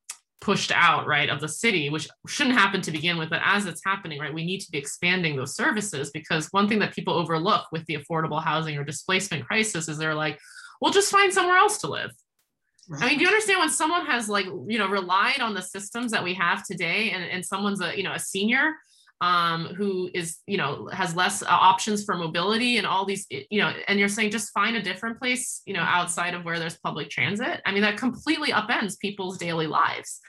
pushed 0.41 0.71
out 0.73 1.05
right 1.05 1.29
of 1.29 1.39
the 1.39 1.47
city 1.47 1.89
which 1.89 2.09
shouldn't 2.27 2.57
happen 2.57 2.81
to 2.81 2.91
begin 2.91 3.17
with 3.17 3.29
but 3.29 3.39
as 3.45 3.67
it's 3.67 3.81
happening 3.85 4.19
right 4.19 4.33
we 4.33 4.43
need 4.43 4.59
to 4.59 4.71
be 4.71 4.77
expanding 4.77 5.35
those 5.35 5.55
services 5.55 6.09
because 6.09 6.47
one 6.47 6.67
thing 6.67 6.79
that 6.79 6.93
people 6.93 7.13
overlook 7.13 7.65
with 7.71 7.85
the 7.85 7.95
affordable 7.95 8.43
housing 8.43 8.75
or 8.75 8.83
displacement 8.83 9.45
crisis 9.45 9.87
is 9.87 9.99
they're 9.99 10.15
like 10.15 10.39
well 10.81 10.91
just 10.91 11.11
find 11.11 11.31
somewhere 11.31 11.57
else 11.57 11.77
to 11.77 11.87
live 11.87 12.11
right. 12.89 13.03
i 13.03 13.07
mean 13.07 13.17
do 13.19 13.23
you 13.23 13.27
understand 13.27 13.59
when 13.59 13.69
someone 13.69 14.05
has 14.05 14.27
like 14.27 14.47
you 14.67 14.79
know 14.79 14.89
relied 14.89 15.41
on 15.41 15.53
the 15.53 15.61
systems 15.61 16.11
that 16.11 16.23
we 16.23 16.33
have 16.33 16.65
today 16.65 17.11
and, 17.11 17.23
and 17.23 17.45
someone's 17.45 17.79
a 17.79 17.95
you 17.95 18.03
know 18.03 18.13
a 18.13 18.19
senior 18.19 18.73
um, 19.21 19.65
who 19.65 20.09
is 20.13 20.39
you 20.47 20.57
know 20.57 20.89
has 20.91 21.15
less 21.15 21.43
uh, 21.43 21.47
options 21.49 22.03
for 22.03 22.15
mobility 22.15 22.77
and 22.77 22.87
all 22.87 23.05
these 23.05 23.27
you 23.29 23.61
know 23.61 23.71
and 23.87 23.99
you're 23.99 24.09
saying 24.09 24.31
just 24.31 24.51
find 24.51 24.75
a 24.75 24.81
different 24.81 25.19
place 25.19 25.61
you 25.65 25.73
know 25.73 25.81
outside 25.81 26.33
of 26.33 26.43
where 26.43 26.59
there's 26.59 26.77
public 26.79 27.09
transit? 27.09 27.61
I 27.65 27.71
mean 27.71 27.83
that 27.83 27.97
completely 27.97 28.49
upends 28.49 28.99
people's 28.99 29.37
daily 29.37 29.67
lives. 29.67 30.19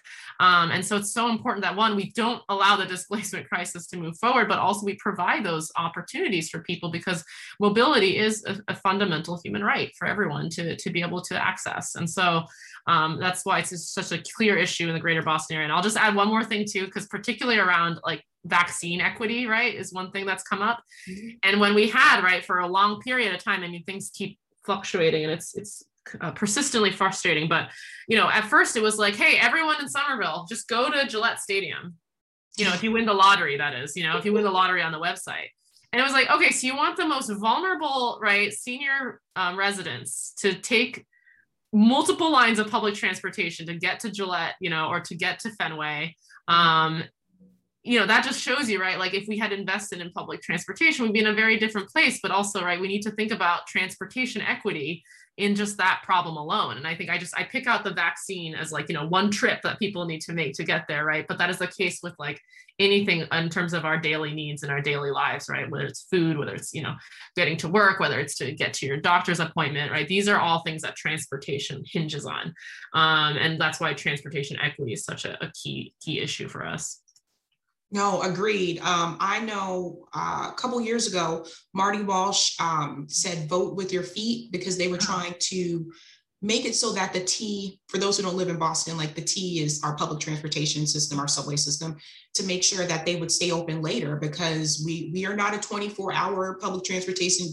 Um, 0.40 0.70
and 0.70 0.84
so 0.84 0.96
it's 0.96 1.12
so 1.12 1.28
important 1.28 1.62
that 1.62 1.76
one 1.76 1.96
we 1.96 2.10
don't 2.12 2.42
allow 2.48 2.76
the 2.76 2.86
displacement 2.86 3.48
crisis 3.50 3.86
to 3.88 3.96
move 3.96 4.16
forward 4.18 4.48
but 4.48 4.58
also 4.58 4.84
we 4.84 4.96
provide 4.96 5.44
those 5.44 5.70
opportunities 5.76 6.50
for 6.50 6.60
people 6.60 6.90
because 6.90 7.24
mobility 7.60 8.18
is 8.18 8.44
a, 8.44 8.58
a 8.68 8.74
fundamental 8.74 9.40
human 9.42 9.64
right 9.64 9.92
for 9.98 10.06
everyone 10.06 10.50
to, 10.50 10.76
to 10.76 10.90
be 10.90 11.00
able 11.00 11.22
to 11.22 11.42
access. 11.42 11.94
And 11.94 12.08
so 12.08 12.42
um, 12.86 13.18
that's 13.20 13.44
why 13.44 13.60
it's 13.60 13.90
such 13.90 14.12
a 14.12 14.22
clear 14.36 14.58
issue 14.58 14.88
in 14.88 14.94
the 14.94 15.00
greater 15.00 15.22
boston 15.22 15.56
area. 15.56 15.66
And 15.66 15.72
i'll 15.72 15.82
just 15.82 15.96
add 15.96 16.14
one 16.14 16.28
more 16.28 16.44
thing 16.44 16.66
too 16.68 16.86
because 16.86 17.06
particularly 17.06 17.58
around 17.58 18.00
like 18.04 18.24
vaccine 18.44 19.00
equity, 19.00 19.46
right, 19.46 19.74
is 19.74 19.92
one 19.92 20.10
thing 20.10 20.26
that's 20.26 20.42
come 20.42 20.62
up. 20.62 20.82
Mm-hmm. 21.08 21.28
And 21.42 21.60
when 21.60 21.74
we 21.74 21.88
had, 21.88 22.22
right, 22.22 22.44
for 22.44 22.58
a 22.58 22.66
long 22.66 23.00
period 23.00 23.34
of 23.34 23.42
time, 23.42 23.62
I 23.62 23.68
mean, 23.68 23.84
things 23.84 24.10
keep 24.12 24.38
fluctuating 24.64 25.24
and 25.24 25.32
it's, 25.32 25.54
it's, 25.54 25.84
uh, 26.20 26.32
persistently 26.32 26.90
frustrating. 26.90 27.48
But, 27.48 27.70
you 28.08 28.16
know, 28.16 28.28
at 28.28 28.44
first 28.44 28.76
it 28.76 28.82
was 28.82 28.98
like, 28.98 29.14
hey, 29.14 29.38
everyone 29.38 29.80
in 29.80 29.88
Somerville, 29.88 30.46
just 30.48 30.68
go 30.68 30.90
to 30.90 31.06
Gillette 31.06 31.40
Stadium. 31.40 31.94
You 32.56 32.64
know, 32.64 32.74
if 32.74 32.82
you 32.82 32.92
win 32.92 33.06
the 33.06 33.14
lottery, 33.14 33.56
that 33.56 33.74
is, 33.74 33.96
you 33.96 34.02
know, 34.02 34.18
if 34.18 34.24
you 34.24 34.32
win 34.32 34.44
the 34.44 34.50
lottery 34.50 34.82
on 34.82 34.92
the 34.92 34.98
website. 34.98 35.48
And 35.92 36.00
it 36.00 36.02
was 36.02 36.12
like, 36.12 36.30
okay, 36.30 36.50
so 36.50 36.66
you 36.66 36.76
want 36.76 36.96
the 36.96 37.06
most 37.06 37.30
vulnerable, 37.30 38.18
right, 38.20 38.52
senior 38.52 39.20
um, 39.36 39.58
residents 39.58 40.34
to 40.38 40.54
take 40.54 41.04
multiple 41.72 42.30
lines 42.30 42.58
of 42.58 42.70
public 42.70 42.94
transportation 42.94 43.66
to 43.66 43.74
get 43.74 44.00
to 44.00 44.10
Gillette, 44.10 44.54
you 44.60 44.70
know, 44.70 44.88
or 44.88 45.00
to 45.00 45.14
get 45.14 45.38
to 45.40 45.50
Fenway. 45.50 46.16
Um, 46.48 47.04
you 47.84 47.98
know, 47.98 48.06
that 48.06 48.24
just 48.24 48.40
shows 48.40 48.70
you, 48.70 48.80
right? 48.80 48.98
Like 48.98 49.12
if 49.12 49.26
we 49.26 49.36
had 49.36 49.52
invested 49.52 50.00
in 50.00 50.12
public 50.12 50.40
transportation, 50.40 51.04
we'd 51.04 51.14
be 51.14 51.20
in 51.20 51.26
a 51.26 51.34
very 51.34 51.58
different 51.58 51.88
place. 51.88 52.20
But 52.22 52.30
also, 52.30 52.62
right, 52.62 52.80
we 52.80 52.88
need 52.88 53.02
to 53.02 53.10
think 53.10 53.32
about 53.32 53.66
transportation 53.66 54.40
equity 54.40 55.02
in 55.38 55.54
just 55.54 55.78
that 55.78 56.02
problem 56.04 56.36
alone. 56.36 56.76
And 56.76 56.86
I 56.86 56.94
think 56.94 57.10
I 57.10 57.18
just 57.18 57.36
I 57.36 57.44
pick 57.44 57.66
out 57.66 57.84
the 57.84 57.94
vaccine 57.94 58.54
as 58.54 58.70
like, 58.70 58.88
you 58.88 58.94
know, 58.94 59.06
one 59.08 59.30
trip 59.30 59.62
that 59.62 59.78
people 59.78 60.04
need 60.04 60.20
to 60.22 60.32
make 60.32 60.54
to 60.54 60.64
get 60.64 60.86
there, 60.86 61.04
right? 61.04 61.26
But 61.26 61.38
that 61.38 61.50
is 61.50 61.58
the 61.58 61.66
case 61.66 62.00
with 62.02 62.14
like 62.18 62.40
anything 62.78 63.24
in 63.32 63.48
terms 63.48 63.72
of 63.72 63.84
our 63.84 63.98
daily 63.98 64.32
needs 64.32 64.62
and 64.62 64.70
our 64.70 64.80
daily 64.80 65.10
lives, 65.10 65.48
right? 65.48 65.68
Whether 65.68 65.86
it's 65.86 66.06
food, 66.10 66.38
whether 66.38 66.54
it's, 66.54 66.74
you 66.74 66.82
know, 66.82 66.94
getting 67.34 67.56
to 67.58 67.68
work, 67.68 67.98
whether 67.98 68.20
it's 68.20 68.36
to 68.36 68.52
get 68.52 68.74
to 68.74 68.86
your 68.86 68.98
doctor's 68.98 69.40
appointment, 69.40 69.90
right? 69.90 70.06
These 70.06 70.28
are 70.28 70.38
all 70.38 70.62
things 70.62 70.82
that 70.82 70.96
transportation 70.96 71.82
hinges 71.84 72.26
on. 72.26 72.54
Um, 72.92 73.36
and 73.38 73.60
that's 73.60 73.80
why 73.80 73.94
transportation 73.94 74.58
equity 74.60 74.92
is 74.92 75.04
such 75.04 75.24
a, 75.24 75.42
a 75.42 75.50
key 75.52 75.94
key 76.00 76.20
issue 76.20 76.48
for 76.48 76.64
us. 76.64 77.00
No, 77.92 78.22
agreed. 78.22 78.80
Um, 78.80 79.18
I 79.20 79.40
know 79.40 80.06
uh, 80.14 80.48
a 80.50 80.54
couple 80.56 80.80
years 80.80 81.06
ago, 81.06 81.46
Marty 81.74 82.02
Walsh 82.02 82.56
um, 82.58 83.06
said 83.08 83.50
vote 83.50 83.76
with 83.76 83.92
your 83.92 84.02
feet 84.02 84.50
because 84.50 84.78
they 84.78 84.88
were 84.88 84.96
uh-huh. 84.96 85.22
trying 85.22 85.34
to 85.38 85.92
make 86.40 86.64
it 86.64 86.74
so 86.74 86.92
that 86.94 87.12
the 87.12 87.22
T, 87.22 87.80
for 87.88 87.98
those 87.98 88.16
who 88.16 88.22
don't 88.22 88.36
live 88.36 88.48
in 88.48 88.58
Boston, 88.58 88.96
like 88.96 89.14
the 89.14 89.20
T 89.20 89.60
is 89.60 89.82
our 89.84 89.94
public 89.94 90.20
transportation 90.20 90.86
system, 90.86 91.20
our 91.20 91.28
subway 91.28 91.56
system, 91.56 91.96
to 92.34 92.44
make 92.44 92.64
sure 92.64 92.86
that 92.86 93.04
they 93.04 93.16
would 93.16 93.30
stay 93.30 93.52
open 93.52 93.82
later 93.82 94.16
because 94.16 94.82
we 94.84 95.10
we 95.12 95.26
are 95.26 95.36
not 95.36 95.54
a 95.54 95.60
24 95.60 96.14
hour 96.14 96.58
public 96.60 96.84
transportation 96.84 97.46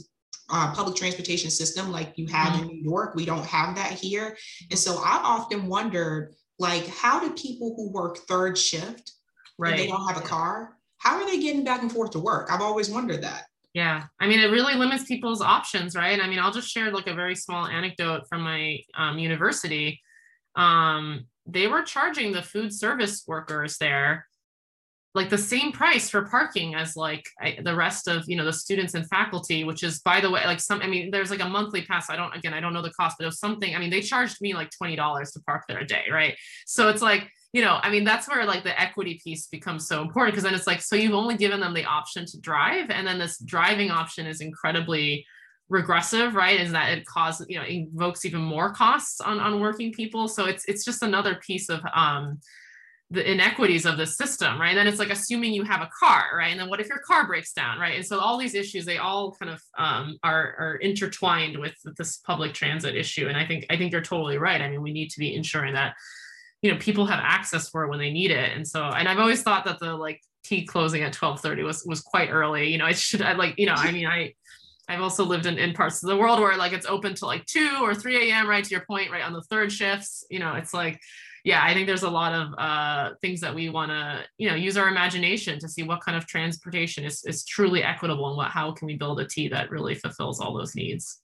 uh, 0.50 0.74
public 0.74 0.96
transportation 0.96 1.52
system 1.52 1.92
like 1.92 2.14
you 2.16 2.28
have 2.28 2.54
mm-hmm. 2.54 2.62
in 2.64 2.68
New 2.70 2.82
York. 2.82 3.14
We 3.14 3.26
don't 3.26 3.46
have 3.46 3.76
that 3.76 3.92
here. 3.92 4.38
And 4.72 4.80
so 4.80 4.96
I 5.04 5.22
often 5.24 5.68
wondered, 5.68 6.34
like, 6.58 6.88
how 6.88 7.20
do 7.20 7.30
people 7.32 7.76
who 7.76 7.92
work 7.92 8.20
third 8.20 8.58
shift 8.58 9.12
right. 9.60 9.78
they 9.78 9.88
don't 9.88 10.08
have 10.08 10.18
a 10.18 10.26
car, 10.26 10.78
how 10.98 11.18
are 11.18 11.26
they 11.26 11.40
getting 11.40 11.64
back 11.64 11.82
and 11.82 11.92
forth 11.92 12.12
to 12.12 12.20
work? 12.20 12.50
I've 12.52 12.62
always 12.62 12.90
wondered 12.90 13.22
that. 13.24 13.46
Yeah. 13.74 14.06
I 14.20 14.28
mean, 14.28 14.40
it 14.40 14.52
really 14.52 14.74
limits 14.74 15.04
people's 15.04 15.42
options, 15.42 15.96
right? 15.96 16.20
I 16.20 16.28
mean, 16.28 16.40
I'll 16.40 16.52
just 16.52 16.70
share 16.70 16.92
like 16.92 17.08
a 17.08 17.14
very 17.14 17.36
small 17.36 17.68
anecdote 17.68 18.24
from 18.28 18.42
my 18.42 18.80
um, 18.98 19.20
university. 19.20 20.02
Um, 20.56 21.28
they 21.46 21.68
were 21.68 21.84
charging 21.84 22.32
the 22.32 22.42
food 22.42 22.74
service 22.74 23.24
workers 23.28 23.78
there 23.78 24.26
like 25.16 25.30
the 25.30 25.38
same 25.38 25.72
price 25.72 26.10
for 26.10 26.28
parking 26.28 26.76
as 26.76 26.96
like 26.96 27.26
I, 27.42 27.58
the 27.64 27.76
rest 27.76 28.08
of 28.08 28.24
you 28.28 28.36
know 28.36 28.46
the 28.46 28.54
students 28.54 28.94
and 28.94 29.08
faculty 29.08 29.64
which 29.64 29.84
is 29.84 30.00
by 30.00 30.22
the 30.22 30.30
way 30.30 30.44
like 30.46 30.60
some 30.60 30.82
i 30.82 30.88
mean 30.88 31.10
there's 31.10 31.32
like 31.32 31.40
a 31.40 31.50
monthly 31.50 31.82
pass 31.82 32.10
i 32.10 32.16
don't 32.16 32.36
again 32.36 32.54
i 32.54 32.60
don't 32.60 32.74
know 32.74 32.82
the 32.82 32.92
cost 32.92 33.16
but 33.18 33.24
it 33.24 33.28
was 33.28 33.40
something 33.40 33.76
i 33.76 33.80
mean 33.80 33.90
they 33.90 34.02
charged 34.02 34.40
me 34.42 34.54
like 34.54 34.70
$20 34.82 35.34
to 35.34 35.40
park 35.42 35.64
there 35.68 35.80
a 35.80 35.86
day 35.86 36.06
right 36.12 36.36
so 36.66 36.90
it's 36.90 37.02
like 37.02 37.30
you 37.52 37.62
know, 37.62 37.80
I 37.82 37.90
mean, 37.90 38.04
that's 38.04 38.28
where 38.28 38.46
like 38.46 38.64
the 38.64 38.80
equity 38.80 39.20
piece 39.24 39.48
becomes 39.48 39.88
so 39.88 40.02
important 40.02 40.34
because 40.34 40.44
then 40.44 40.54
it's 40.54 40.68
like, 40.68 40.82
so 40.82 40.96
you've 40.96 41.14
only 41.14 41.36
given 41.36 41.60
them 41.60 41.74
the 41.74 41.86
option 41.86 42.26
to 42.28 42.40
drive, 42.40 42.90
and 42.90 43.08
then 43.08 43.18
this 43.18 43.40
driving 43.40 43.90
option 43.92 44.28
is 44.28 44.42
incredibly 44.42 45.26
regressive, 45.70 46.36
right? 46.36 46.60
Is 46.60 46.72
that 46.72 46.98
it 46.98 47.06
causes, 47.06 47.48
you 47.50 47.58
know, 47.58 47.66
invokes 47.66 48.26
even 48.26 48.42
more 48.42 48.74
costs 48.74 49.22
on 49.22 49.40
on 49.40 49.60
working 49.60 49.92
people. 49.92 50.28
So 50.28 50.46
it's 50.46 50.66
it's 50.66 50.86
just 50.86 51.02
another 51.02 51.36
piece 51.36 51.70
of 51.70 51.82
um 51.94 52.40
the 53.12 53.30
inequities 53.30 53.88
of 53.88 53.98
the 53.98 54.06
system, 54.06 54.62
right? 54.62 54.70
And 54.70 54.78
then 54.78 54.88
it's 54.88 55.00
like 55.00 55.10
assuming 55.10 55.52
you 55.52 55.64
have 55.64 55.82
a 55.82 55.90
car, 56.00 56.26
right? 56.38 56.52
And 56.52 56.60
then 56.60 56.70
what 56.70 56.80
if 56.80 56.88
your 56.88 57.00
car 57.00 57.26
breaks 57.26 57.54
down, 57.54 57.80
right? 57.80 57.96
And 57.96 58.06
so 58.06 58.20
all 58.20 58.38
these 58.38 58.54
issues, 58.54 58.86
they 58.86 59.00
all 59.00 59.32
kind 59.32 59.52
of 59.52 59.62
um, 59.80 60.20
are, 60.24 60.56
are 60.60 60.76
intertwined 60.76 61.58
with 61.58 61.74
this 61.98 62.18
public 62.18 62.54
transit 62.54 62.96
issue. 62.96 63.28
And 63.28 63.36
I 63.36 63.48
think 63.48 63.66
I 63.72 63.78
think 63.78 63.92
you're 63.92 64.02
totally 64.02 64.38
right. 64.38 64.62
I 64.62 64.70
mean, 64.70 64.84
we 64.84 64.94
need 64.94 65.10
to 65.10 65.20
be 65.20 65.36
ensuring 65.36 65.74
that 65.74 65.96
you 66.62 66.72
know 66.72 66.78
people 66.78 67.06
have 67.06 67.20
access 67.22 67.70
for 67.70 67.84
it 67.84 67.90
when 67.90 68.00
they 68.00 68.12
need 68.12 68.32
it. 68.32 68.56
And 68.56 68.68
so 68.68 68.84
and 68.84 69.08
i've 69.08 69.20
always 69.20 69.42
thought 69.42 69.66
that 69.66 69.80
the 69.80 69.96
like 69.96 70.22
T 70.44 70.66
closing 70.66 71.04
at 71.04 71.14
12:30 71.14 71.64
was 71.64 71.84
was 71.86 72.02
quite 72.02 72.30
early. 72.30 72.70
You 72.70 72.78
know 72.78 72.86
i 72.86 72.92
should 72.92 73.22
I 73.22 73.34
like 73.34 73.56
you 73.58 73.66
know 73.66 73.74
i 73.76 73.92
mean 73.92 74.08
i 74.08 74.34
i've 74.88 75.02
also 75.02 75.24
lived 75.24 75.46
in, 75.46 75.58
in 75.58 75.74
parts 75.74 76.04
of 76.04 76.10
the 76.10 76.18
world 76.18 76.40
where 76.40 76.58
like 76.58 76.74
it's 76.74 76.86
open 76.86 77.14
to 77.16 77.26
like 77.26 77.46
2 77.46 77.80
or 77.82 77.94
3 77.94 78.30
a.m 78.30 78.48
right 78.48 78.64
to 78.64 78.72
your 78.72 78.86
point 78.86 79.12
right 79.12 79.24
on 79.24 79.34
the 79.34 79.42
third 79.44 79.72
shifts. 79.72 80.26
You 80.30 80.40
know 80.40 80.56
it's 80.56 80.74
like 80.74 81.00
yeah 81.46 81.62
i 81.64 81.74
think 81.74 81.88
there's 81.88 82.04
a 82.04 82.10
lot 82.10 82.34
of 82.34 82.54
uh, 82.58 83.16
things 83.22 83.40
that 83.40 83.56
we 83.56 83.70
want 83.70 83.92
to 83.92 84.24
you 84.38 84.50
know 84.50 84.56
use 84.56 84.78
our 84.78 84.90
imagination 84.90 85.60
to 85.60 85.70
see 85.70 85.84
what 85.84 86.02
kind 86.02 86.18
of 86.18 86.26
transportation 86.26 87.06
is, 87.06 87.24
is 87.26 87.46
truly 87.46 87.84
equitable 87.84 88.28
and 88.28 88.38
what 88.38 88.52
how 88.52 88.72
can 88.72 88.88
we 88.88 88.96
build 88.98 89.20
a 89.20 89.28
T 89.28 89.48
that 89.50 89.70
really 89.70 89.96
fulfills 89.96 90.40
all 90.42 90.54
those 90.54 90.76
needs. 90.76 91.22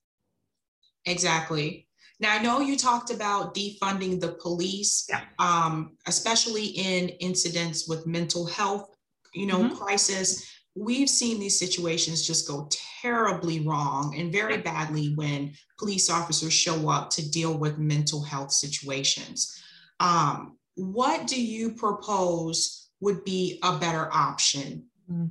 Exactly 1.06 1.88
now, 2.20 2.34
I 2.34 2.42
know 2.42 2.62
you 2.62 2.78
talked 2.78 3.12
about 3.12 3.54
defunding 3.54 4.20
the 4.20 4.38
police, 4.42 5.06
yeah. 5.10 5.22
um, 5.40 5.98
especially 6.08 6.66
in 6.66 7.10
incidents 7.10 7.88
with 7.90 8.08
mental 8.08 8.46
health, 8.46 8.96
you 9.34 9.46
know, 9.46 9.64
mm-hmm. 9.64 9.76
crisis. 9.76 10.50
We've 10.76 11.10
seen 11.10 11.40
these 11.40 11.60
situations 11.60 12.26
just 12.26 12.48
go 12.48 12.70
terribly 13.02 13.62
wrong 13.62 14.16
and 14.18 14.32
very 14.32 14.58
badly 14.58 15.14
when 15.16 15.54
police 15.78 16.10
officers 16.10 16.54
show 16.54 16.90
up 16.90 17.10
to 17.12 17.30
deal 17.30 17.58
with 17.58 17.78
mental 17.78 18.22
health 18.24 18.52
situations. 18.52 19.62
Um, 20.00 20.58
what 20.76 21.28
do 21.28 21.42
you 21.42 21.72
propose 21.74 22.90
would 23.02 23.24
be 23.26 23.60
a 23.64 23.78
better 23.78 24.10
option? 24.14 24.86
Mm-hmm. 25.12 25.26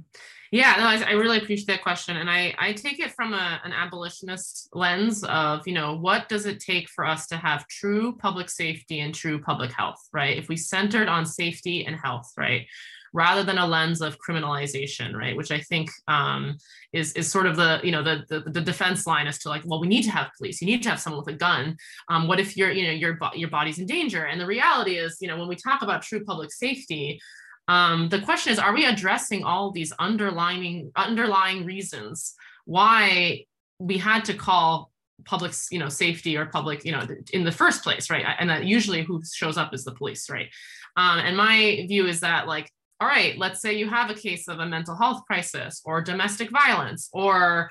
Yeah, 0.54 0.76
no, 0.78 0.86
I, 0.86 1.10
I, 1.10 1.12
really 1.14 1.38
appreciate 1.38 1.66
that 1.66 1.82
question. 1.82 2.16
And 2.16 2.30
I, 2.30 2.54
I 2.60 2.74
take 2.74 3.00
it 3.00 3.10
from 3.10 3.34
a, 3.34 3.60
an 3.64 3.72
abolitionist 3.72 4.68
lens 4.72 5.24
of, 5.24 5.66
you 5.66 5.74
know, 5.74 5.96
what 5.96 6.28
does 6.28 6.46
it 6.46 6.60
take 6.60 6.88
for 6.88 7.04
us 7.04 7.26
to 7.26 7.36
have 7.36 7.66
true 7.66 8.14
public 8.18 8.48
safety 8.48 9.00
and 9.00 9.12
true 9.12 9.40
public 9.40 9.72
health, 9.72 9.98
right? 10.12 10.38
If 10.38 10.48
we 10.48 10.56
centered 10.56 11.08
on 11.08 11.26
safety 11.26 11.84
and 11.84 11.96
health, 11.96 12.30
right? 12.36 12.68
Rather 13.12 13.42
than 13.42 13.58
a 13.58 13.66
lens 13.66 14.00
of 14.00 14.16
criminalization, 14.20 15.12
right? 15.12 15.36
Which 15.36 15.50
I 15.50 15.58
think 15.58 15.90
um, 16.06 16.56
is, 16.92 17.14
is 17.14 17.28
sort 17.28 17.46
of 17.46 17.56
the, 17.56 17.80
you 17.82 17.90
know, 17.90 18.04
the, 18.04 18.22
the, 18.28 18.48
the 18.48 18.60
defense 18.60 19.08
line 19.08 19.26
as 19.26 19.40
to 19.40 19.48
like, 19.48 19.62
well, 19.64 19.80
we 19.80 19.88
need 19.88 20.04
to 20.04 20.12
have 20.12 20.30
police. 20.38 20.60
You 20.60 20.68
need 20.68 20.84
to 20.84 20.90
have 20.90 21.00
someone 21.00 21.24
with 21.24 21.34
a 21.34 21.36
gun. 21.36 21.76
Um, 22.08 22.28
what 22.28 22.38
if 22.38 22.56
your, 22.56 22.70
you 22.70 22.86
know, 22.86 22.92
your, 22.92 23.18
your 23.34 23.50
body's 23.50 23.80
in 23.80 23.86
danger? 23.86 24.26
And 24.26 24.40
the 24.40 24.46
reality 24.46 24.98
is, 24.98 25.16
you 25.20 25.26
know, 25.26 25.36
when 25.36 25.48
we 25.48 25.56
talk 25.56 25.82
about 25.82 26.02
true 26.02 26.24
public 26.24 26.52
safety, 26.52 27.20
um, 27.68 28.08
the 28.08 28.20
question 28.20 28.52
is, 28.52 28.58
are 28.58 28.74
we 28.74 28.84
addressing 28.84 29.44
all 29.44 29.70
these 29.70 29.92
underlying 29.92 30.92
underlying 30.96 31.64
reasons 31.64 32.34
why 32.66 33.44
we 33.78 33.98
had 33.98 34.24
to 34.26 34.34
call 34.34 34.90
public, 35.24 35.52
you 35.70 35.78
know, 35.78 35.88
safety 35.88 36.36
or 36.36 36.46
public, 36.46 36.84
you 36.84 36.92
know, 36.92 37.06
in 37.32 37.44
the 37.44 37.52
first 37.52 37.82
place, 37.82 38.10
right? 38.10 38.24
And 38.38 38.50
that 38.50 38.64
usually 38.64 39.02
who 39.02 39.22
shows 39.24 39.56
up 39.56 39.72
is 39.72 39.84
the 39.84 39.92
police, 39.92 40.28
right? 40.28 40.48
Um, 40.96 41.18
and 41.18 41.36
my 41.36 41.84
view 41.88 42.06
is 42.06 42.20
that, 42.20 42.46
like, 42.46 42.70
all 43.00 43.08
right, 43.08 43.36
let's 43.38 43.60
say 43.60 43.74
you 43.74 43.88
have 43.88 44.10
a 44.10 44.14
case 44.14 44.48
of 44.48 44.60
a 44.60 44.66
mental 44.66 44.96
health 44.96 45.22
crisis 45.26 45.80
or 45.84 46.00
domestic 46.00 46.50
violence 46.50 47.08
or 47.12 47.70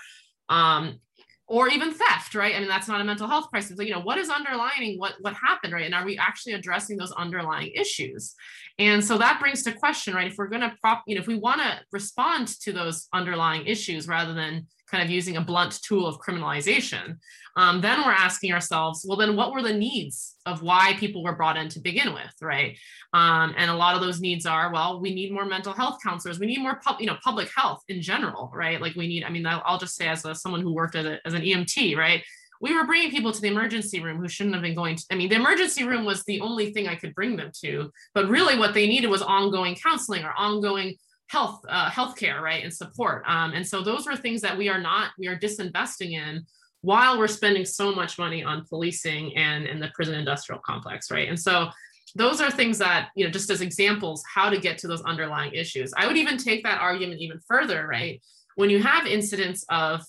um, 0.50 1.00
or 1.48 1.68
even 1.68 1.94
theft, 1.94 2.36
right? 2.36 2.56
I 2.56 2.60
mean, 2.60 2.70
that's 2.70 2.88
not 2.88 3.02
a 3.02 3.04
mental 3.04 3.28
health 3.28 3.50
crisis. 3.50 3.76
But, 3.76 3.86
you 3.86 3.94
know, 3.94 4.00
what 4.00 4.18
is 4.18 4.30
underlining 4.30 4.98
what 4.98 5.16
what 5.22 5.34
happened, 5.36 5.74
right? 5.74 5.86
And 5.86 5.94
are 5.94 6.06
we 6.06 6.18
actually 6.18 6.54
addressing 6.54 6.98
those 6.98 7.12
underlying 7.12 7.72
issues? 7.76 8.34
And 8.80 9.04
so 9.04 9.18
that 9.18 9.40
brings 9.40 9.64
to 9.64 9.74
question, 9.74 10.14
right? 10.14 10.32
If 10.32 10.38
we're 10.38 10.48
going 10.48 10.62
to 10.62 10.76
prop, 10.82 11.04
you 11.06 11.16
know, 11.16 11.22
if 11.22 11.28
we 11.28 11.36
want 11.36 11.62
to 11.62 11.80
respond 11.92 12.48
to 12.62 12.72
those 12.72 13.08
underlying 13.14 13.68
issues 13.68 14.08
rather 14.08 14.34
than 14.34 14.68
kind 14.90 15.04
of 15.04 15.10
using 15.10 15.38
a 15.38 15.42
blunt 15.42 15.82
tool 15.82 16.08
of 16.08 16.20
criminalization, 16.20 17.18
um, 17.56 17.82
then 17.82 18.00
we're 18.02 18.12
asking 18.12 18.52
ourselves, 18.52 19.06
well, 19.08 19.18
then 19.18 19.36
what 19.36 19.54
were 19.54 19.62
the 19.62 19.74
needs 19.74 20.36
of 20.46 20.64
why 20.64 20.94
people 20.98 21.24
were 21.24 21.36
brought 21.36 21.58
in 21.58 21.70
to 21.70 21.80
begin 21.80 22.14
with, 22.14 22.34
right? 22.42 22.78
Um, 23.14 23.54
and 23.58 23.70
a 23.70 23.76
lot 23.76 23.96
of 23.96 24.02
those 24.02 24.20
needs 24.20 24.46
are, 24.46 24.74
well, 24.74 25.00
we 25.00 25.14
need 25.14 25.32
more 25.32 25.46
mental 25.46 25.74
health 25.74 26.00
counselors, 26.04 26.40
we 26.40 26.48
need 26.48 26.62
more, 26.62 26.80
pub, 26.84 26.98
you 27.00 27.06
know, 27.06 27.18
public 27.24 27.50
health 27.56 27.84
in 27.88 28.02
general, 28.02 28.52
right? 28.54 28.82
Like 28.82 28.96
we 28.96 29.08
need, 29.08 29.24
I 29.24 29.30
mean, 29.30 29.46
I'll 29.46 29.78
just 29.78 29.96
say 29.96 30.08
as 30.08 30.26
a, 30.26 30.34
someone 30.34 30.62
who 30.62 30.74
worked 30.74 30.96
as, 30.96 31.06
a, 31.06 31.20
as 31.26 31.34
an 31.34 31.42
EMT, 31.42 31.96
right? 31.96 32.24
we 32.64 32.74
were 32.74 32.86
bringing 32.86 33.12
people 33.12 33.34
to 33.34 33.42
the 33.42 33.50
emergency 33.50 34.00
room 34.00 34.20
who 34.20 34.30
shouldn't 34.30 34.56
have 34.56 34.64
been 34.64 34.74
going 34.74 34.96
to, 34.96 35.04
I 35.12 35.16
mean, 35.16 35.28
the 35.28 35.36
emergency 35.36 35.84
room 35.84 36.06
was 36.06 36.24
the 36.24 36.40
only 36.40 36.72
thing 36.72 36.88
I 36.88 36.96
could 36.96 37.14
bring 37.14 37.36
them 37.36 37.52
to, 37.62 37.92
but 38.14 38.30
really 38.30 38.58
what 38.58 38.74
they 38.74 38.88
needed 38.88 39.10
was 39.10 39.22
ongoing 39.22 39.76
counseling 39.76 40.24
or 40.24 40.32
ongoing 40.38 40.96
health, 41.28 41.62
uh, 41.68 41.90
healthcare, 41.90 42.42
right, 42.42 42.64
and 42.64 42.74
support. 42.74 43.24
Um, 43.28 43.54
and 43.54 43.66
so 43.66 43.82
those 43.82 44.08
are 44.08 44.16
things 44.16 44.42
that 44.42 44.58
we 44.58 44.70
are 44.70 44.80
not, 44.80 45.12
we 45.18 45.28
are 45.28 45.38
disinvesting 45.38 46.12
in 46.12 46.46
while 46.82 47.18
we're 47.18 47.28
spending 47.28 47.66
so 47.66 47.94
much 47.94 48.20
money 48.20 48.44
on 48.44 48.66
policing 48.66 49.36
and, 49.38 49.66
and 49.66 49.82
the 49.82 49.90
prison 49.96 50.16
industrial 50.16 50.62
complex, 50.66 51.10
right? 51.10 51.30
And 51.30 51.40
so 51.40 51.70
those 52.16 52.42
are 52.42 52.52
things 52.52 52.78
that, 52.78 53.10
you 53.16 53.26
know, 53.26 53.32
just 53.32 53.50
as 53.50 53.62
examples, 53.62 54.24
how 54.32 54.50
to 54.50 54.60
get 54.60 54.78
to 54.80 54.88
those 54.88 55.02
underlying 55.04 55.54
issues. 55.54 55.94
I 55.98 56.06
would 56.06 56.18
even 56.18 56.38
take 56.38 56.64
that 56.64 56.82
argument 56.82 57.22
even 57.22 57.40
further, 57.48 57.88
right? 57.88 58.22
When 58.56 58.70
you 58.70 58.84
have 58.84 59.08
incidents 59.08 59.66
of, 59.70 60.02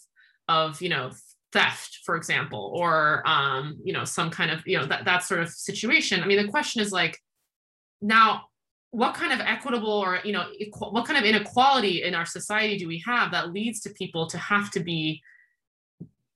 of, 0.48 0.82
you 0.82 0.90
know, 0.90 1.12
theft, 1.54 2.00
for 2.04 2.16
example, 2.16 2.72
or 2.74 3.22
um, 3.24 3.78
you 3.82 3.92
know, 3.94 4.04
some 4.04 4.28
kind 4.28 4.50
of 4.50 4.66
you 4.66 4.76
know 4.76 4.86
that 4.86 5.06
that 5.06 5.22
sort 5.22 5.40
of 5.40 5.48
situation. 5.48 6.22
I 6.22 6.26
mean, 6.26 6.44
the 6.44 6.50
question 6.50 6.82
is 6.82 6.92
like, 6.92 7.18
now, 8.02 8.46
what 8.94 9.14
kind 9.14 9.32
of 9.32 9.40
equitable 9.40 9.90
or 9.90 10.20
you 10.24 10.32
know, 10.32 10.46
equ- 10.62 10.92
what 10.92 11.04
kind 11.04 11.18
of 11.18 11.24
inequality 11.24 12.04
in 12.04 12.14
our 12.14 12.24
society 12.24 12.78
do 12.78 12.86
we 12.86 13.02
have 13.04 13.32
that 13.32 13.52
leads 13.52 13.80
to 13.80 13.90
people 13.90 14.28
to 14.28 14.38
have 14.38 14.70
to 14.70 14.80
be 14.80 15.20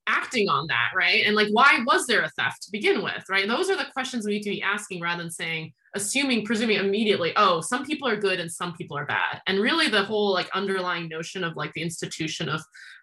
acting 0.08 0.48
on 0.48 0.66
that, 0.66 0.90
right? 0.96 1.24
And 1.24 1.36
like, 1.36 1.48
why 1.52 1.84
was 1.86 2.06
there 2.06 2.22
a 2.22 2.30
theft 2.30 2.62
to 2.62 2.72
begin 2.72 3.02
with, 3.02 3.24
right? 3.28 3.46
Those 3.46 3.70
are 3.70 3.76
the 3.76 3.92
questions 3.92 4.26
we 4.26 4.32
need 4.32 4.42
to 4.42 4.50
be 4.50 4.62
asking 4.62 5.00
rather 5.00 5.22
than 5.22 5.30
saying, 5.30 5.72
assuming, 5.94 6.44
presuming 6.44 6.78
immediately, 6.78 7.32
oh, 7.36 7.60
some 7.60 7.84
people 7.84 8.08
are 8.08 8.16
good 8.16 8.40
and 8.40 8.50
some 8.50 8.72
people 8.72 8.96
are 8.98 9.06
bad. 9.06 9.40
And 9.46 9.60
really, 9.60 9.88
the 9.88 10.04
whole 10.04 10.32
like 10.32 10.50
underlying 10.52 11.08
notion 11.08 11.44
of 11.44 11.54
like 11.56 11.72
the 11.74 11.82
institution 11.82 12.48
of 12.48 12.60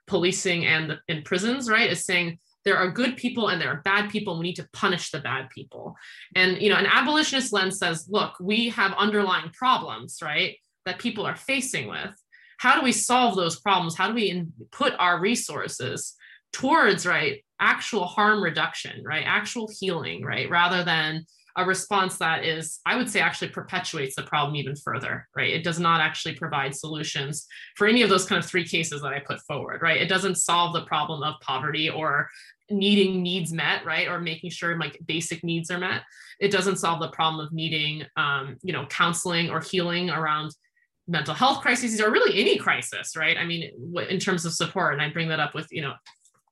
policing 0.07 0.65
and 0.65 0.97
in 1.07 1.21
prisons, 1.21 1.69
right, 1.69 1.89
is 1.89 2.03
saying 2.03 2.39
there 2.65 2.77
are 2.77 2.89
good 2.89 3.15
people 3.15 3.49
and 3.49 3.61
there 3.61 3.69
are 3.69 3.81
bad 3.83 4.09
people. 4.09 4.33
and 4.33 4.39
We 4.39 4.47
need 4.47 4.55
to 4.55 4.67
punish 4.73 5.11
the 5.11 5.19
bad 5.19 5.49
people. 5.49 5.95
And 6.35 6.61
you 6.61 6.69
know, 6.69 6.77
an 6.77 6.87
abolitionist 6.87 7.53
lens 7.53 7.77
says, 7.77 8.07
look, 8.09 8.33
we 8.41 8.69
have 8.69 8.93
underlying 8.93 9.51
problems, 9.51 10.17
right, 10.21 10.57
that 10.85 10.99
people 10.99 11.25
are 11.25 11.35
facing 11.35 11.87
with. 11.87 12.11
How 12.57 12.75
do 12.75 12.83
we 12.83 12.91
solve 12.91 13.35
those 13.35 13.59
problems? 13.59 13.95
How 13.95 14.07
do 14.07 14.15
we 14.15 14.45
put 14.71 14.93
our 14.97 15.19
resources 15.19 16.15
towards 16.53 17.05
right 17.05 17.43
actual 17.59 18.05
harm 18.05 18.43
reduction, 18.43 19.03
right, 19.03 19.23
actual 19.25 19.69
healing, 19.79 20.23
right, 20.23 20.49
rather 20.49 20.83
than 20.83 21.25
a 21.57 21.65
response 21.65 22.17
that 22.17 22.43
is, 22.43 22.79
I 22.85 22.97
would 22.97 23.09
say, 23.09 23.21
actually 23.21 23.49
perpetuates 23.49 24.15
the 24.15 24.23
problem 24.23 24.57
even 24.57 24.75
further, 24.75 25.27
right? 25.37 25.53
It 25.53 25.63
does 25.63 25.79
not 25.79 26.01
actually 26.01 26.35
provide 26.35 26.75
solutions 26.75 27.47
for 27.77 27.87
any 27.87 28.01
of 28.01 28.09
those 28.09 28.25
kind 28.25 28.43
of 28.43 28.49
three 28.49 28.65
cases 28.65 29.01
that 29.01 29.13
I 29.13 29.19
put 29.19 29.39
forward, 29.47 29.81
right? 29.81 30.01
It 30.01 30.09
doesn't 30.09 30.35
solve 30.35 30.73
the 30.73 30.83
problem 30.83 31.23
of 31.23 31.39
poverty 31.39 31.89
or 31.89 32.27
needing 32.69 33.21
needs 33.21 33.51
met, 33.51 33.85
right? 33.85 34.07
Or 34.07 34.19
making 34.19 34.49
sure 34.49 34.77
like 34.79 34.99
basic 35.05 35.43
needs 35.43 35.69
are 35.69 35.77
met. 35.77 36.01
It 36.39 36.51
doesn't 36.51 36.77
solve 36.77 36.99
the 36.99 37.09
problem 37.09 37.45
of 37.45 37.53
needing, 37.53 38.05
um, 38.17 38.57
you 38.63 38.73
know, 38.73 38.85
counseling 38.87 39.49
or 39.49 39.59
healing 39.59 40.09
around 40.09 40.51
mental 41.07 41.33
health 41.33 41.61
crises 41.61 42.01
or 42.01 42.11
really 42.11 42.39
any 42.39 42.57
crisis, 42.57 43.15
right? 43.15 43.37
I 43.37 43.45
mean, 43.45 43.71
in 44.09 44.19
terms 44.19 44.45
of 44.45 44.53
support, 44.53 44.93
and 44.93 45.01
I 45.01 45.09
bring 45.09 45.29
that 45.29 45.39
up 45.39 45.53
with, 45.53 45.67
you 45.71 45.81
know, 45.81 45.93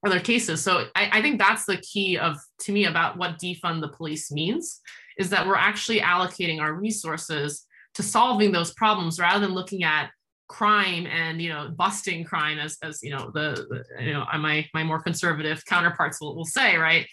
other 0.06 0.20
cases. 0.20 0.62
So 0.62 0.86
I, 0.96 1.10
I 1.14 1.22
think 1.22 1.40
that's 1.40 1.66
the 1.66 1.78
key 1.78 2.18
of 2.18 2.38
to 2.62 2.72
me 2.72 2.86
about 2.86 3.18
what 3.18 3.40
defund 3.40 3.82
the 3.82 3.88
police 3.88 4.32
means 4.32 4.82
is 5.18 5.30
that 5.30 5.48
we're 5.48 5.56
actually 5.56 6.02
allocating 6.02 6.60
our 6.60 6.74
resources 6.74 7.66
to 7.96 8.04
solving 8.04 8.52
those 8.52 8.74
problems 8.74 9.20
rather 9.20 9.40
than 9.40 9.56
looking 9.56 9.84
at 9.84 10.10
crime 10.54 11.08
and 11.08 11.42
you 11.42 11.50
know 11.50 11.70
busting 11.76 12.24
crime 12.24 12.60
as 12.60 12.78
as 12.84 13.02
you 13.02 13.10
know 13.10 13.32
the, 13.34 13.66
the 13.70 14.06
you 14.06 14.14
know 14.14 14.24
my 14.38 14.64
my 14.76 14.84
more 14.84 15.02
conservative 15.02 15.66
counterparts 15.66 16.22
will, 16.22 16.36
will 16.36 16.46
say 16.46 16.78
right 16.78 17.08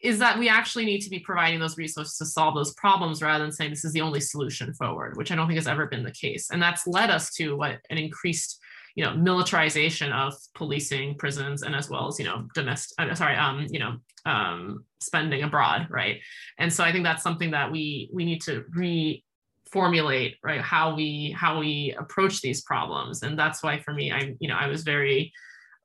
is 0.00 0.18
that 0.20 0.38
we 0.38 0.48
actually 0.48 0.84
need 0.84 1.00
to 1.00 1.10
be 1.10 1.18
providing 1.18 1.58
those 1.58 1.76
resources 1.76 2.16
to 2.16 2.24
solve 2.24 2.54
those 2.54 2.74
problems 2.74 3.20
rather 3.20 3.42
than 3.42 3.50
saying 3.50 3.70
this 3.70 3.84
is 3.84 3.92
the 3.92 4.00
only 4.00 4.20
solution 4.20 4.72
forward 4.74 5.16
which 5.16 5.32
i 5.32 5.34
don't 5.34 5.48
think 5.48 5.58
has 5.58 5.66
ever 5.66 5.86
been 5.86 6.04
the 6.04 6.12
case. 6.12 6.50
And 6.50 6.62
that's 6.62 6.86
led 6.86 7.10
us 7.10 7.32
to 7.34 7.56
what 7.56 7.80
an 7.90 7.98
increased 7.98 8.60
you 8.94 9.04
know 9.04 9.16
militarization 9.16 10.12
of 10.12 10.34
policing 10.54 11.16
prisons 11.16 11.64
and 11.64 11.74
as 11.74 11.90
well 11.90 12.06
as 12.06 12.20
you 12.20 12.26
know 12.26 12.46
domestic 12.54 12.94
uh, 13.00 13.12
sorry 13.16 13.34
um 13.34 13.66
you 13.70 13.80
know 13.80 13.96
um 14.24 14.84
spending 15.00 15.42
abroad 15.42 15.88
right? 15.90 16.20
And 16.58 16.72
so 16.72 16.84
i 16.84 16.92
think 16.92 17.04
that's 17.04 17.24
something 17.24 17.50
that 17.50 17.72
we 17.72 18.08
we 18.12 18.24
need 18.24 18.42
to 18.42 18.64
re 18.72 19.24
formulate 19.74 20.36
right 20.44 20.60
how 20.60 20.94
we 20.94 21.34
how 21.36 21.58
we 21.58 21.94
approach 21.98 22.40
these 22.40 22.62
problems. 22.62 23.24
And 23.24 23.36
that's 23.36 23.60
why 23.62 23.80
for 23.80 23.92
me 23.92 24.12
i'm 24.12 24.36
you 24.38 24.48
know 24.48 24.56
i 24.56 24.68
was 24.68 24.82
very 24.82 25.32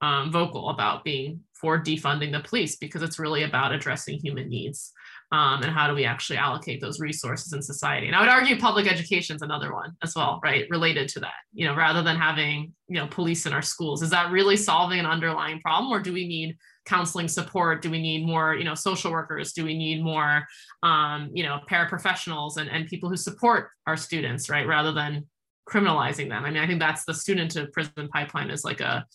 um, 0.02 0.32
vocal 0.32 0.70
about 0.70 1.04
being 1.04 1.42
for 1.60 1.78
defunding 1.78 2.32
the 2.32 2.48
police 2.48 2.78
because 2.78 3.02
it's 3.02 3.20
really 3.20 3.44
about 3.44 3.74
addressing 3.74 4.18
human 4.18 4.48
needs 4.48 4.94
um, 5.34 5.62
and 5.62 5.74
how 5.74 5.88
do 5.90 5.94
we 5.94 6.06
actually 6.06 6.38
allocate 6.38 6.80
those 6.80 7.02
resources 7.02 7.52
in 7.52 7.62
society. 7.62 8.08
And 8.08 8.16
i 8.16 8.22
would 8.22 8.30
argue 8.30 8.58
public 8.58 8.90
education 8.90 9.36
is 9.36 9.42
another 9.42 9.74
one 9.74 9.92
as 10.04 10.14
well 10.16 10.40
right 10.44 10.66
related 10.70 11.10
to 11.10 11.20
that 11.22 11.40
you 11.52 11.66
know 11.66 11.76
rather 11.76 12.04
than 12.04 12.16
having 12.16 12.72
you 12.88 13.00
know 13.00 13.08
police 13.08 13.48
in 13.48 13.54
our 13.54 13.64
schools. 13.74 14.04
Is 14.04 14.12
that 14.12 14.32
really 14.32 14.56
solving 14.56 15.00
an 15.00 15.08
underlying 15.16 15.60
problem 15.62 15.92
or 15.92 16.00
do 16.00 16.14
we 16.14 16.28
need 16.28 16.56
counseling 16.90 17.28
support? 17.28 17.82
Do 17.82 17.92
we 17.92 18.02
need 18.02 18.26
more 18.26 18.56
you 18.56 18.64
know 18.64 18.76
social 18.76 19.12
workers? 19.12 19.54
Do 19.54 19.64
we 19.64 19.78
need 19.78 20.04
more 20.04 20.46
um, 20.84 21.30
you 21.34 21.44
know 21.44 21.60
paraprofessionals 21.70 22.58
and, 22.58 22.70
and 22.70 22.88
people 22.88 23.10
who 23.10 23.18
support 23.18 23.70
our 23.88 23.96
students 23.96 24.50
right 24.50 24.68
rather 24.68 24.92
than 24.92 25.28
criminalizing 25.70 26.30
them? 26.30 26.44
I 26.44 26.50
mean 26.50 26.62
i 26.64 26.68
think 26.68 26.80
that's 26.80 27.06
the 27.06 27.14
student 27.14 27.52
to 27.52 27.68
prison 27.68 28.10
pipeline 28.12 28.50
is 28.50 28.64
like 28.64 28.82
a 28.82 29.06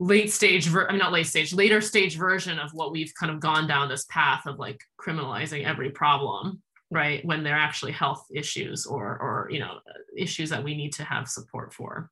late 0.00 0.30
stage 0.30 0.66
ver- 0.66 0.86
i'm 0.86 0.92
mean, 0.92 0.98
not 1.00 1.12
late 1.12 1.26
stage 1.26 1.52
later 1.52 1.80
stage 1.80 2.16
version 2.16 2.58
of 2.60 2.70
what 2.72 2.92
we've 2.92 3.12
kind 3.18 3.32
of 3.32 3.40
gone 3.40 3.66
down 3.66 3.88
this 3.88 4.04
path 4.04 4.46
of 4.46 4.56
like 4.56 4.80
criminalizing 5.00 5.64
every 5.64 5.90
problem 5.90 6.62
right 6.90 7.24
when 7.24 7.42
they're 7.42 7.56
actually 7.56 7.92
health 7.92 8.24
issues 8.32 8.86
or 8.86 9.04
or 9.04 9.48
you 9.50 9.58
know 9.58 9.78
issues 10.16 10.50
that 10.50 10.62
we 10.62 10.76
need 10.76 10.92
to 10.92 11.04
have 11.04 11.28
support 11.28 11.72
for. 11.72 12.10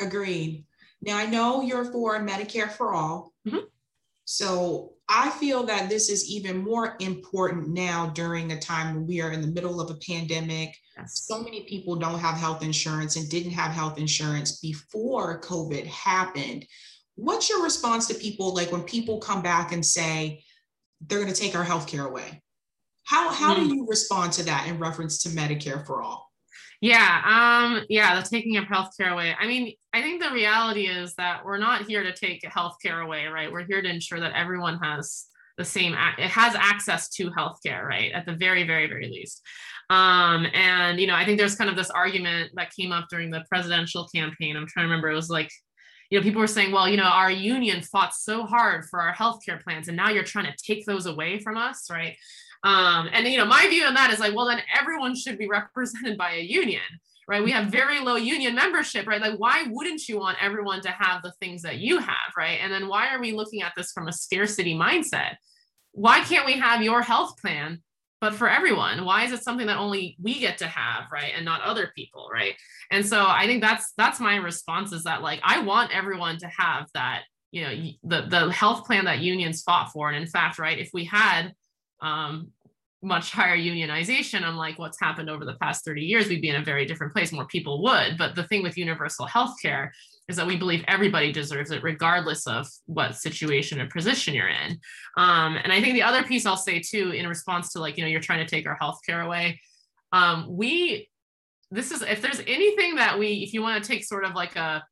Agreed 0.00 0.64
now, 1.02 1.16
I 1.16 1.26
know 1.26 1.62
you're 1.62 1.90
for 1.90 2.18
Medicare 2.20 2.70
for 2.70 2.92
all. 2.92 3.32
Mm-hmm. 3.46 3.64
So 4.24 4.92
I 5.08 5.30
feel 5.30 5.64
that 5.64 5.88
this 5.88 6.08
is 6.08 6.30
even 6.30 6.58
more 6.58 6.96
important 7.00 7.68
now 7.68 8.06
during 8.08 8.52
a 8.52 8.60
time 8.60 8.94
when 8.94 9.06
we 9.06 9.20
are 9.20 9.32
in 9.32 9.40
the 9.40 9.48
middle 9.48 9.80
of 9.80 9.90
a 9.90 9.98
pandemic. 10.06 10.76
Yes. 10.96 11.24
So 11.26 11.42
many 11.42 11.62
people 11.62 11.96
don't 11.96 12.20
have 12.20 12.36
health 12.36 12.62
insurance 12.62 13.16
and 13.16 13.28
didn't 13.28 13.52
have 13.52 13.72
health 13.72 13.98
insurance 13.98 14.60
before 14.60 15.40
COVID 15.40 15.86
happened. 15.86 16.66
What's 17.16 17.48
your 17.48 17.62
response 17.62 18.06
to 18.08 18.14
people 18.14 18.54
like 18.54 18.70
when 18.70 18.82
people 18.82 19.18
come 19.18 19.42
back 19.42 19.72
and 19.72 19.84
say 19.84 20.44
they're 21.00 21.20
going 21.20 21.32
to 21.32 21.40
take 21.40 21.56
our 21.56 21.64
health 21.64 21.88
care 21.88 22.06
away? 22.06 22.42
How, 23.04 23.30
how 23.32 23.54
mm-hmm. 23.54 23.68
do 23.68 23.74
you 23.74 23.86
respond 23.88 24.32
to 24.34 24.44
that 24.44 24.68
in 24.68 24.78
reference 24.78 25.22
to 25.22 25.30
Medicare 25.30 25.84
for 25.84 26.02
all? 26.02 26.29
Yeah, 26.80 27.20
um, 27.26 27.84
yeah, 27.90 28.18
the 28.18 28.26
taking 28.26 28.56
of 28.56 28.64
healthcare 28.64 29.12
away. 29.12 29.34
I 29.38 29.46
mean, 29.46 29.74
I 29.92 30.00
think 30.00 30.22
the 30.22 30.30
reality 30.30 30.86
is 30.86 31.14
that 31.16 31.44
we're 31.44 31.58
not 31.58 31.82
here 31.86 32.02
to 32.02 32.12
take 32.14 32.42
healthcare 32.42 33.04
away, 33.04 33.26
right? 33.26 33.52
We're 33.52 33.64
here 33.66 33.82
to 33.82 33.88
ensure 33.88 34.20
that 34.20 34.32
everyone 34.34 34.78
has 34.78 35.26
the 35.58 35.64
same 35.64 35.92
it 36.16 36.30
has 36.30 36.54
access 36.54 37.10
to 37.10 37.30
healthcare, 37.32 37.84
right? 37.84 38.12
At 38.12 38.24
the 38.24 38.34
very, 38.34 38.66
very, 38.66 38.86
very 38.86 39.08
least. 39.08 39.42
Um, 39.90 40.46
and 40.54 40.98
you 40.98 41.06
know, 41.06 41.14
I 41.14 41.26
think 41.26 41.38
there's 41.38 41.56
kind 41.56 41.68
of 41.68 41.76
this 41.76 41.90
argument 41.90 42.52
that 42.54 42.72
came 42.74 42.92
up 42.92 43.08
during 43.10 43.30
the 43.30 43.44
presidential 43.50 44.08
campaign. 44.14 44.56
I'm 44.56 44.66
trying 44.66 44.84
to 44.84 44.88
remember, 44.90 45.10
it 45.10 45.14
was 45.16 45.28
like, 45.28 45.50
you 46.10 46.18
know, 46.18 46.22
people 46.22 46.40
were 46.40 46.46
saying, 46.46 46.72
well, 46.72 46.88
you 46.88 46.96
know, 46.96 47.04
our 47.04 47.30
union 47.30 47.82
fought 47.82 48.14
so 48.14 48.44
hard 48.44 48.86
for 48.86 49.00
our 49.02 49.12
healthcare 49.14 49.62
plans, 49.62 49.88
and 49.88 49.96
now 49.98 50.08
you're 50.08 50.24
trying 50.24 50.46
to 50.46 50.56
take 50.64 50.86
those 50.86 51.04
away 51.04 51.40
from 51.40 51.58
us, 51.58 51.88
right? 51.90 52.16
Um, 52.62 53.08
and 53.12 53.26
you 53.26 53.38
know, 53.38 53.46
my 53.46 53.66
view 53.68 53.84
on 53.84 53.94
that 53.94 54.12
is 54.12 54.20
like, 54.20 54.34
well, 54.34 54.46
then 54.46 54.60
everyone 54.78 55.16
should 55.16 55.38
be 55.38 55.48
represented 55.48 56.18
by 56.18 56.32
a 56.32 56.42
union, 56.42 56.82
right? 57.28 57.42
We 57.42 57.52
have 57.52 57.66
very 57.66 58.00
low 58.00 58.16
union 58.16 58.54
membership, 58.54 59.06
right? 59.06 59.20
Like, 59.20 59.38
why 59.38 59.64
wouldn't 59.68 60.08
you 60.08 60.18
want 60.18 60.42
everyone 60.42 60.80
to 60.82 60.90
have 60.90 61.22
the 61.22 61.32
things 61.40 61.62
that 61.62 61.78
you 61.78 61.98
have, 61.98 62.32
right? 62.36 62.58
And 62.62 62.72
then 62.72 62.88
why 62.88 63.14
are 63.14 63.20
we 63.20 63.32
looking 63.32 63.62
at 63.62 63.72
this 63.76 63.92
from 63.92 64.08
a 64.08 64.12
scarcity 64.12 64.74
mindset? 64.74 65.36
Why 65.92 66.20
can't 66.20 66.46
we 66.46 66.58
have 66.58 66.82
your 66.82 67.02
health 67.02 67.36
plan, 67.40 67.82
but 68.20 68.34
for 68.34 68.48
everyone? 68.48 69.04
Why 69.04 69.24
is 69.24 69.32
it 69.32 69.42
something 69.42 69.66
that 69.66 69.78
only 69.78 70.16
we 70.22 70.38
get 70.38 70.58
to 70.58 70.66
have, 70.66 71.04
right, 71.10 71.32
and 71.34 71.44
not 71.44 71.62
other 71.62 71.90
people, 71.96 72.28
right? 72.32 72.54
And 72.90 73.04
so 73.06 73.24
I 73.26 73.46
think 73.46 73.62
that's 73.62 73.92
that's 73.96 74.20
my 74.20 74.36
response 74.36 74.92
is 74.92 75.04
that 75.04 75.22
like 75.22 75.40
I 75.42 75.60
want 75.62 75.96
everyone 75.96 76.36
to 76.38 76.46
have 76.48 76.86
that 76.94 77.22
you 77.52 77.62
know 77.62 77.74
the 78.04 78.28
the 78.28 78.52
health 78.52 78.86
plan 78.86 79.06
that 79.06 79.18
unions 79.18 79.62
fought 79.62 79.90
for 79.90 80.08
and 80.08 80.16
in 80.16 80.26
fact 80.26 80.58
right 80.58 80.78
if 80.78 80.90
we 80.92 81.04
had 81.04 81.52
um, 82.02 82.52
much 83.02 83.32
higher 83.32 83.56
unionization, 83.56 84.46
unlike 84.46 84.78
what's 84.78 85.00
happened 85.00 85.30
over 85.30 85.44
the 85.44 85.54
past 85.54 85.84
30 85.84 86.02
years, 86.02 86.28
we'd 86.28 86.42
be 86.42 86.50
in 86.50 86.60
a 86.60 86.64
very 86.64 86.84
different 86.84 87.14
place. 87.14 87.32
More 87.32 87.46
people 87.46 87.82
would. 87.82 88.18
But 88.18 88.34
the 88.34 88.44
thing 88.44 88.62
with 88.62 88.76
universal 88.76 89.26
health 89.26 89.54
care 89.62 89.92
is 90.28 90.36
that 90.36 90.46
we 90.46 90.56
believe 90.56 90.84
everybody 90.86 91.32
deserves 91.32 91.70
it, 91.70 91.82
regardless 91.82 92.46
of 92.46 92.66
what 92.86 93.16
situation 93.16 93.80
or 93.80 93.88
position 93.88 94.34
you're 94.34 94.48
in. 94.48 94.78
Um, 95.16 95.56
and 95.56 95.72
I 95.72 95.80
think 95.80 95.94
the 95.94 96.02
other 96.02 96.22
piece 96.22 96.44
I'll 96.46 96.56
say 96.56 96.80
too, 96.80 97.10
in 97.10 97.26
response 97.26 97.72
to 97.72 97.80
like, 97.80 97.96
you 97.96 98.04
know, 98.04 98.10
you're 98.10 98.20
trying 98.20 98.46
to 98.46 98.50
take 98.50 98.66
our 98.66 98.76
health 98.80 99.00
care 99.04 99.22
away, 99.22 99.60
um, 100.12 100.46
we, 100.48 101.08
this 101.70 101.90
is, 101.90 102.02
if 102.02 102.20
there's 102.20 102.40
anything 102.40 102.96
that 102.96 103.18
we, 103.18 103.44
if 103.44 103.54
you 103.54 103.62
want 103.62 103.82
to 103.82 103.90
take 103.90 104.04
sort 104.04 104.24
of 104.24 104.34
like 104.34 104.56
a, 104.56 104.84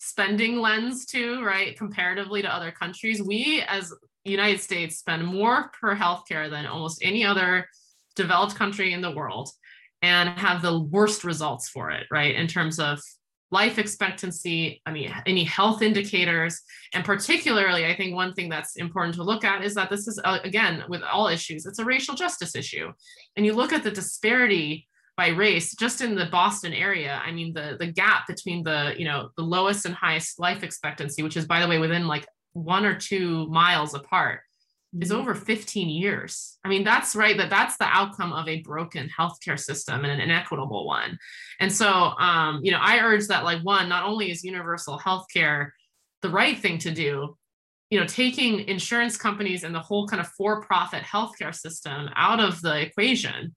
spending 0.00 0.58
lens 0.58 1.04
to 1.04 1.44
right 1.44 1.76
comparatively 1.76 2.40
to 2.40 2.48
other 2.52 2.72
countries 2.72 3.22
we 3.22 3.62
as 3.68 3.92
United 4.24 4.60
States 4.60 4.98
spend 4.98 5.24
more 5.26 5.70
per 5.80 5.96
healthcare 5.96 6.50
than 6.50 6.66
almost 6.66 7.00
any 7.02 7.24
other 7.24 7.66
developed 8.16 8.54
country 8.54 8.92
in 8.92 9.00
the 9.00 9.10
world 9.10 9.50
and 10.02 10.28
have 10.30 10.62
the 10.62 10.78
worst 10.78 11.24
results 11.24 11.68
for 11.68 11.90
it, 11.90 12.06
right? 12.10 12.34
In 12.34 12.46
terms 12.46 12.78
of 12.78 13.00
life 13.50 13.78
expectancy, 13.78 14.80
I 14.86 14.92
mean, 14.92 15.12
any 15.26 15.44
health 15.44 15.82
indicators. 15.82 16.60
And 16.94 17.04
particularly, 17.04 17.86
I 17.86 17.96
think 17.96 18.14
one 18.14 18.32
thing 18.32 18.48
that's 18.48 18.76
important 18.76 19.14
to 19.16 19.24
look 19.24 19.44
at 19.44 19.64
is 19.64 19.74
that 19.74 19.90
this 19.90 20.06
is, 20.06 20.20
uh, 20.24 20.38
again, 20.44 20.84
with 20.88 21.02
all 21.02 21.28
issues, 21.28 21.66
it's 21.66 21.78
a 21.78 21.84
racial 21.84 22.14
justice 22.14 22.54
issue. 22.54 22.92
And 23.36 23.44
you 23.44 23.52
look 23.52 23.72
at 23.72 23.82
the 23.82 23.90
disparity 23.90 24.86
by 25.16 25.28
race 25.28 25.74
just 25.74 26.00
in 26.00 26.14
the 26.14 26.24
boston 26.26 26.72
area 26.72 27.20
i 27.26 27.30
mean 27.30 27.52
the 27.52 27.76
the 27.78 27.86
gap 27.86 28.26
between 28.26 28.62
the 28.62 28.94
you 28.96 29.04
know 29.04 29.28
the 29.36 29.42
lowest 29.42 29.84
and 29.84 29.94
highest 29.94 30.40
life 30.40 30.62
expectancy 30.62 31.22
which 31.22 31.36
is 31.36 31.44
by 31.44 31.60
the 31.60 31.68
way 31.68 31.78
within 31.78 32.06
like 32.06 32.26
one 32.52 32.84
or 32.84 32.94
two 32.94 33.46
miles 33.48 33.94
apart 33.94 34.40
is 35.00 35.10
mm-hmm. 35.10 35.20
over 35.20 35.34
15 35.34 35.88
years. 35.88 36.58
I 36.64 36.68
mean, 36.68 36.84
that's 36.84 37.14
right. 37.14 37.36
That 37.36 37.50
that's 37.50 37.76
the 37.76 37.84
outcome 37.84 38.32
of 38.32 38.48
a 38.48 38.62
broken 38.62 39.08
healthcare 39.08 39.58
system 39.58 40.04
and 40.04 40.12
an 40.12 40.20
inequitable 40.20 40.86
one. 40.86 41.18
And 41.60 41.72
so, 41.72 41.88
um, 41.88 42.60
you 42.62 42.72
know, 42.72 42.80
I 42.80 42.98
urge 43.00 43.26
that 43.28 43.44
like 43.44 43.62
one, 43.62 43.88
not 43.88 44.04
only 44.04 44.30
is 44.30 44.44
universal 44.44 44.98
healthcare 44.98 45.70
the 46.22 46.28
right 46.28 46.58
thing 46.58 46.76
to 46.78 46.90
do, 46.90 47.34
you 47.90 47.98
know 47.98 48.06
taking 48.06 48.60
insurance 48.68 49.16
companies 49.16 49.64
and 49.64 49.74
the 49.74 49.80
whole 49.80 50.06
kind 50.06 50.20
of 50.20 50.28
for-profit 50.28 51.02
healthcare 51.02 51.54
system 51.54 52.08
out 52.16 52.40
of 52.40 52.60
the 52.62 52.80
equation 52.80 53.54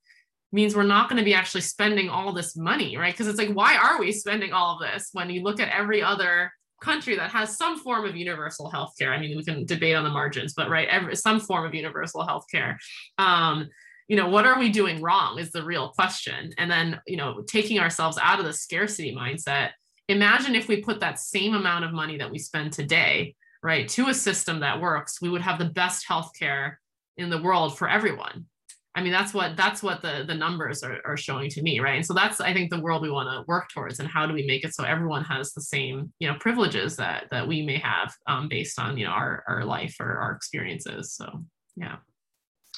means 0.51 0.75
we're 0.75 0.84
not 0.84 1.10
going 1.10 1.17
to 1.17 1.25
be 1.25 1.34
actually 1.34 1.62
spending 1.62 2.10
all 2.10 2.34
this 2.34 2.56
money 2.58 2.97
right 2.97 3.13
because 3.13 3.27
it's 3.27 3.38
like 3.38 3.53
why 3.53 3.77
are 3.77 3.99
we 3.99 4.12
spending 4.12 4.51
all 4.51 4.75
of 4.75 4.82
this 4.82 5.10
when 5.13 5.29
you 5.29 5.41
look 5.43 5.60
at 5.60 5.69
every 5.69 6.01
other 6.01 6.51
country 6.84 7.15
that 7.15 7.32
has 7.32 7.58
some 7.58 7.80
form 7.80 8.06
of 8.06 8.15
universal 8.15 8.72
healthcare 8.72 9.10
i 9.10 9.19
mean 9.19 9.36
we 9.38 9.43
can 9.43 9.65
debate 9.65 9.96
on 9.96 10.04
the 10.04 10.10
margins 10.10 10.54
but 10.54 10.69
right 10.69 10.88
every, 10.89 11.15
some 11.15 11.39
form 11.39 11.65
of 11.65 11.74
universal 11.74 12.26
healthcare 12.26 12.76
um, 13.17 13.67
you 14.08 14.17
know 14.17 14.28
what 14.28 14.46
are 14.46 14.60
we 14.60 14.69
doing 14.69 15.02
wrong 15.02 15.39
is 15.39 15.52
the 15.52 15.63
real 15.63 15.89
question. 15.89 16.52
And 16.58 16.69
then 16.69 17.00
you 17.08 17.17
know 17.17 17.41
taking 17.48 17.80
ourselves 17.80 18.17
out 18.22 18.39
of 18.39 18.46
the 18.46 18.54
scarcity 18.54 19.15
mindset 19.15 19.72
imagine 20.10 20.56
if 20.56 20.67
we 20.67 20.82
put 20.82 21.00
that 21.00 21.19
same 21.19 21.54
amount 21.56 21.86
of 21.86 21.93
money 21.93 22.17
that 22.17 22.30
we 22.30 22.38
spend 22.38 22.74
today 22.74 23.34
right, 23.63 23.88
to 23.88 24.10
a 24.10 24.13
system 24.13 24.60
that 24.60 24.82
works, 24.82 25.22
we 25.22 25.30
would 25.30 25.41
have 25.41 25.58
the 25.58 25.65
best 25.65 26.06
healthcare 26.08 26.76
in 27.17 27.30
the 27.30 27.41
world 27.41 27.78
for 27.78 27.89
everyone. 27.89 28.46
I 28.95 29.01
mean, 29.01 29.12
that's 29.12 29.34
what 29.34 29.58
that's 29.58 29.82
what 29.82 30.01
the 30.01 30.23
the 30.27 30.36
numbers 30.36 30.84
are, 30.84 30.99
are 31.06 31.17
showing 31.17 31.49
to 31.51 31.63
me, 31.63 31.79
right? 31.79 31.95
And 31.95 32.06
so 32.06 32.13
that's 32.13 32.39
I 32.39 32.53
think 32.53 32.69
the 32.69 32.79
world 32.79 33.01
we 33.01 33.10
want 33.10 33.27
to 33.27 33.43
work 33.47 33.69
towards, 33.69 33.99
and 33.99 34.08
how 34.08 34.27
do 34.27 34.34
we 34.34 34.45
make 34.45 34.63
it 34.63 34.75
so 34.75 34.84
everyone 34.84 35.23
has 35.23 35.51
the 35.53 35.62
same 35.62 36.13
you 36.19 36.27
know 36.27 36.38
privileges 36.39 36.95
that 36.97 37.25
that 37.32 37.47
we 37.47 37.63
may 37.63 37.77
have 37.79 38.13
um, 38.27 38.47
based 38.47 38.79
on 38.79 38.97
you 38.97 39.06
know 39.06 39.12
our 39.12 39.43
our 39.47 39.65
life 39.65 39.95
or 39.99 40.17
our 40.17 40.34
experiences. 40.34 41.13
So 41.13 41.43
yeah, 41.75 41.97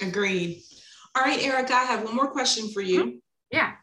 agreed. 0.02 0.62
All 1.16 1.24
right, 1.24 1.42
Erika, 1.42 1.74
I 1.74 1.84
have 1.84 2.04
one 2.04 2.16
more 2.16 2.32
question 2.32 2.70
for 2.72 2.82
you. 2.82 3.04
Mm-hmm. 3.04 3.18
Yeah. 3.52 3.74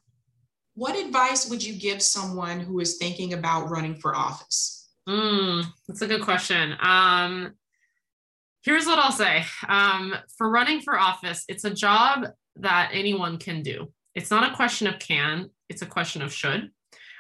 What 0.75 0.99
advice 0.99 1.51
would 1.51 1.63
you 1.63 1.75
give 1.75 2.01
someone 2.03 2.61
who 2.61 2.81
is 2.81 2.97
thinking 2.97 3.35
about 3.35 3.69
running 3.69 3.97
for 3.97 4.15
office? 4.15 4.91
Mm, 5.09 5.67
that's 5.87 6.03
a 6.03 6.07
good 6.07 6.23
question. 6.23 6.75
Um, 6.81 7.55
here's 8.65 8.87
what 8.87 8.99
I'll 8.99 9.13
say 9.13 9.45
um, 9.69 10.15
for 10.37 10.51
running 10.51 10.81
for 10.81 10.99
office, 10.99 11.45
it's 11.49 11.65
a 11.65 11.75
job 11.75 12.27
that 12.57 12.91
anyone 12.93 13.39
can 13.39 13.63
do. 13.63 13.93
It's 14.15 14.31
not 14.31 14.51
a 14.51 14.55
question 14.55 14.87
of 14.87 14.99
can, 14.99 15.51
it's 15.69 15.83
a 15.83 15.87
question 15.87 16.23
of 16.23 16.33
should. 16.33 16.71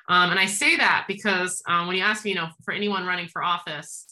Um, 0.09 0.31
and 0.31 0.39
I 0.39 0.47
say 0.47 0.77
that 0.77 1.05
because 1.09 1.63
um, 1.69 1.87
when 1.87 1.97
you 1.97 2.03
ask 2.03 2.25
me, 2.25 2.33
you 2.33 2.37
know, 2.37 2.49
for 2.65 2.75
anyone 2.75 3.07
running 3.07 3.29
for 3.29 3.43
office, 3.43 4.07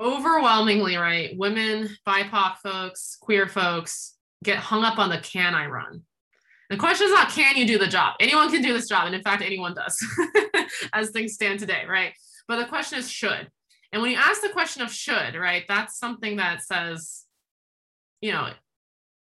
overwhelmingly, 0.00 0.96
right, 0.96 1.36
women, 1.36 1.88
BIPOC 2.06 2.56
folks, 2.62 3.16
queer 3.20 3.46
folks 3.46 4.14
get 4.42 4.58
hung 4.58 4.82
up 4.82 4.98
on 4.98 5.10
the 5.10 5.18
can 5.18 5.54
I 5.54 5.66
run. 5.66 6.02
The 6.70 6.76
question 6.76 7.06
is 7.06 7.12
not 7.12 7.28
can 7.28 7.56
you 7.56 7.66
do 7.66 7.78
the 7.78 7.86
job? 7.86 8.14
Anyone 8.20 8.50
can 8.50 8.62
do 8.62 8.72
this 8.72 8.88
job. 8.88 9.06
And 9.06 9.14
in 9.14 9.22
fact, 9.22 9.42
anyone 9.42 9.74
does 9.74 10.02
as 10.92 11.10
things 11.10 11.34
stand 11.34 11.60
today, 11.60 11.84
right? 11.88 12.12
But 12.48 12.58
the 12.58 12.66
question 12.66 12.98
is 12.98 13.10
should. 13.10 13.48
And 13.94 14.02
when 14.02 14.10
you 14.10 14.18
ask 14.18 14.42
the 14.42 14.48
question 14.48 14.82
of 14.82 14.92
should, 14.92 15.36
right, 15.36 15.62
that's 15.68 16.00
something 16.00 16.36
that 16.38 16.62
says, 16.62 17.22
you 18.20 18.32
know, 18.32 18.48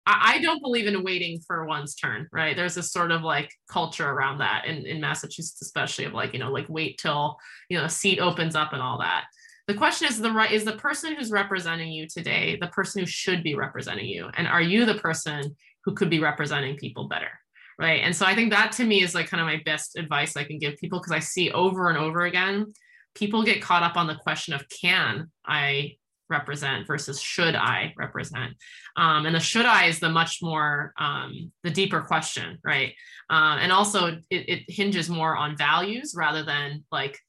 I, 0.07 0.33
I 0.33 0.41
don't 0.41 0.61
believe 0.61 0.87
in 0.87 1.03
waiting 1.03 1.39
for 1.45 1.65
one's 1.65 1.93
turn, 1.93 2.27
right? 2.33 2.55
There's 2.55 2.73
this 2.73 2.91
sort 2.91 3.11
of 3.11 3.21
like 3.21 3.51
culture 3.69 4.09
around 4.09 4.39
that 4.39 4.65
in, 4.65 4.87
in 4.87 4.99
Massachusetts, 4.99 5.61
especially 5.61 6.05
of 6.05 6.13
like, 6.13 6.33
you 6.33 6.39
know, 6.39 6.51
like 6.51 6.65
wait 6.67 6.97
till, 6.97 7.37
you 7.69 7.77
know, 7.77 7.83
a 7.83 7.89
seat 7.89 8.19
opens 8.19 8.55
up 8.55 8.73
and 8.73 8.81
all 8.81 8.97
that. 8.97 9.25
The 9.67 9.75
question 9.75 10.07
is 10.07 10.19
the 10.19 10.31
right 10.31 10.51
is 10.51 10.65
the 10.65 10.77
person 10.77 11.15
who's 11.15 11.31
representing 11.31 11.91
you 11.91 12.07
today 12.07 12.57
the 12.59 12.67
person 12.67 13.01
who 13.01 13.05
should 13.05 13.43
be 13.43 13.53
representing 13.53 14.07
you? 14.07 14.31
And 14.35 14.47
are 14.47 14.61
you 14.63 14.87
the 14.87 14.95
person 14.95 15.55
who 15.83 15.93
could 15.93 16.09
be 16.09 16.19
representing 16.19 16.75
people 16.77 17.07
better? 17.07 17.29
Right. 17.77 18.01
And 18.01 18.15
so 18.15 18.25
I 18.25 18.33
think 18.33 18.49
that 18.49 18.71
to 18.73 18.83
me 18.83 19.03
is 19.03 19.13
like 19.13 19.29
kind 19.29 19.41
of 19.41 19.47
my 19.47 19.61
best 19.63 19.95
advice 19.95 20.35
I 20.35 20.43
can 20.43 20.57
give 20.57 20.77
people 20.77 20.99
because 20.99 21.11
I 21.11 21.19
see 21.19 21.51
over 21.51 21.89
and 21.89 21.99
over 21.99 22.25
again 22.25 22.73
people 23.15 23.43
get 23.43 23.61
caught 23.61 23.83
up 23.83 23.97
on 23.97 24.07
the 24.07 24.15
question 24.15 24.53
of 24.53 24.67
can 24.69 25.31
I 25.45 25.95
represent 26.29 26.87
versus 26.87 27.21
should 27.21 27.55
I 27.55 27.93
represent? 27.97 28.53
Um, 28.95 29.25
and 29.25 29.35
the 29.35 29.39
should 29.39 29.65
I 29.65 29.85
is 29.85 29.99
the 29.99 30.09
much 30.09 30.39
more, 30.41 30.93
um, 30.97 31.51
the 31.63 31.71
deeper 31.71 32.01
question, 32.01 32.59
right? 32.63 32.93
Uh, 33.29 33.57
and 33.59 33.71
also 33.71 34.07
it, 34.07 34.23
it 34.29 34.63
hinges 34.67 35.09
more 35.09 35.35
on 35.35 35.57
values 35.57 36.13
rather 36.15 36.43
than 36.43 36.83
like 36.91 37.19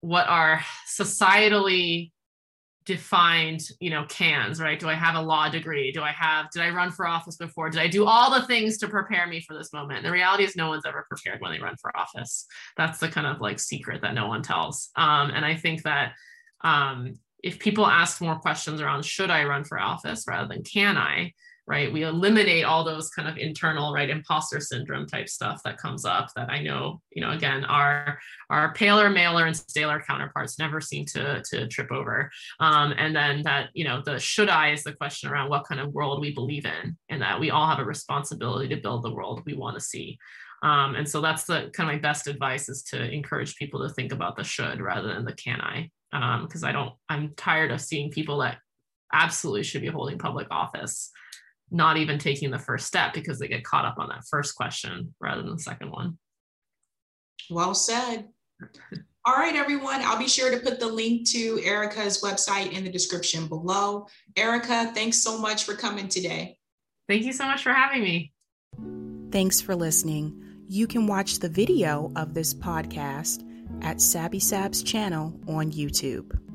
what 0.00 0.28
are 0.28 0.60
societally 0.88 2.12
defined 2.86 3.62
you 3.80 3.90
know 3.90 4.04
cans 4.08 4.60
right? 4.60 4.78
Do 4.78 4.88
i 4.88 4.94
have 4.94 5.16
a 5.16 5.20
law 5.20 5.48
degree? 5.48 5.92
Do 5.92 6.02
i 6.02 6.12
have 6.12 6.50
did 6.50 6.62
i 6.62 6.70
run 6.70 6.90
for 6.90 7.06
office 7.06 7.36
before? 7.36 7.68
Did 7.68 7.80
i 7.80 7.88
do 7.88 8.06
all 8.06 8.30
the 8.30 8.46
things 8.46 8.78
to 8.78 8.88
prepare 8.88 9.26
me 9.26 9.40
for 9.40 9.54
this 9.54 9.72
moment? 9.72 9.98
And 9.98 10.06
the 10.06 10.12
reality 10.12 10.44
is 10.44 10.56
no 10.56 10.68
one's 10.68 10.86
ever 10.86 11.04
prepared 11.08 11.40
when 11.40 11.52
they 11.52 11.58
run 11.58 11.76
for 11.76 11.96
office. 11.96 12.46
That's 12.76 12.98
the 12.98 13.08
kind 13.08 13.26
of 13.26 13.40
like 13.40 13.58
secret 13.58 14.02
that 14.02 14.14
no 14.14 14.28
one 14.28 14.42
tells. 14.42 14.90
Um, 14.96 15.30
and 15.30 15.44
i 15.44 15.56
think 15.56 15.82
that 15.82 16.12
um, 16.62 17.18
if 17.42 17.58
people 17.58 17.86
ask 17.86 18.20
more 18.20 18.38
questions 18.38 18.80
around 18.80 19.04
should 19.04 19.30
i 19.30 19.44
run 19.44 19.64
for 19.64 19.78
office 19.78 20.24
rather 20.26 20.48
than 20.48 20.62
can 20.62 20.96
i 20.96 21.32
right? 21.66 21.92
We 21.92 22.04
eliminate 22.04 22.64
all 22.64 22.84
those 22.84 23.10
kind 23.10 23.28
of 23.28 23.38
internal 23.38 23.92
right 23.92 24.08
imposter 24.08 24.60
syndrome 24.60 25.06
type 25.06 25.28
stuff 25.28 25.62
that 25.64 25.78
comes 25.78 26.04
up 26.04 26.28
that 26.36 26.48
i 26.48 26.62
know 26.62 27.00
you 27.10 27.20
know 27.20 27.32
again 27.32 27.64
our 27.64 28.18
our 28.50 28.72
paler 28.74 29.10
mailer 29.10 29.46
and 29.46 29.56
staler 29.56 30.02
counterparts 30.06 30.58
never 30.58 30.80
seem 30.80 31.04
to 31.06 31.42
to 31.50 31.66
trip 31.68 31.90
over. 31.90 32.30
Um, 32.60 32.94
and 32.96 33.14
then 33.14 33.42
that 33.42 33.70
you 33.74 33.84
know 33.84 34.02
the 34.04 34.18
should 34.18 34.48
i 34.48 34.70
is 34.70 34.84
the 34.84 34.92
question 34.92 35.28
around 35.28 35.50
what 35.50 35.66
kind 35.66 35.80
of 35.80 35.92
world 35.92 36.20
we 36.20 36.32
believe 36.32 36.66
in 36.66 36.96
and 37.08 37.22
that 37.22 37.40
we 37.40 37.50
all 37.50 37.68
have 37.68 37.80
a 37.80 37.84
responsibility 37.84 38.68
to 38.68 38.80
build 38.80 39.02
the 39.02 39.14
world 39.14 39.42
we 39.46 39.54
want 39.54 39.76
to 39.76 39.80
see. 39.80 40.18
Um, 40.62 40.94
and 40.94 41.08
so 41.08 41.20
that's 41.20 41.44
the 41.44 41.70
kind 41.74 41.90
of 41.90 41.94
my 41.94 41.98
best 41.98 42.26
advice 42.26 42.68
is 42.68 42.82
to 42.84 43.10
encourage 43.12 43.56
people 43.56 43.86
to 43.86 43.92
think 43.92 44.10
about 44.10 44.36
the 44.36 44.44
should 44.44 44.80
rather 44.80 45.08
than 45.08 45.24
the 45.24 45.34
can 45.34 45.60
i. 45.60 45.90
Because 46.42 46.62
um, 46.62 46.68
i 46.68 46.72
don't 46.72 46.92
i'm 47.08 47.34
tired 47.36 47.72
of 47.72 47.80
seeing 47.80 48.10
people 48.10 48.38
that 48.38 48.58
absolutely 49.12 49.62
should 49.62 49.82
be 49.82 49.88
holding 49.88 50.18
public 50.18 50.46
office 50.50 51.10
not 51.70 51.96
even 51.96 52.18
taking 52.18 52.50
the 52.50 52.58
first 52.58 52.86
step 52.86 53.12
because 53.12 53.38
they 53.38 53.48
get 53.48 53.64
caught 53.64 53.84
up 53.84 53.98
on 53.98 54.08
that 54.08 54.24
first 54.30 54.54
question 54.54 55.14
rather 55.20 55.42
than 55.42 55.52
the 55.52 55.62
second 55.62 55.90
one. 55.90 56.18
Well 57.50 57.74
said. 57.74 58.28
All 59.24 59.34
right, 59.34 59.56
everyone. 59.56 60.02
I'll 60.02 60.18
be 60.18 60.28
sure 60.28 60.50
to 60.50 60.58
put 60.58 60.78
the 60.78 60.86
link 60.86 61.28
to 61.30 61.60
Erika's 61.64 62.22
website 62.22 62.70
in 62.70 62.84
the 62.84 62.90
description 62.90 63.48
below. 63.48 64.06
Erika, 64.36 64.92
thanks 64.94 65.18
so 65.18 65.38
much 65.38 65.64
for 65.64 65.74
coming 65.74 66.08
today. 66.08 66.58
Thank 67.08 67.24
you 67.24 67.32
so 67.32 67.44
much 67.44 67.62
for 67.62 67.72
having 67.72 68.02
me. 68.02 68.32
Thanks 69.32 69.60
for 69.60 69.74
listening. 69.74 70.40
You 70.68 70.86
can 70.86 71.06
watch 71.06 71.40
the 71.40 71.48
video 71.48 72.12
of 72.16 72.34
this 72.34 72.54
podcast 72.54 73.42
at 73.82 74.00
Sabby 74.00 74.40
Sab's 74.40 74.82
channel 74.82 75.38
on 75.48 75.72
YouTube. 75.72 76.45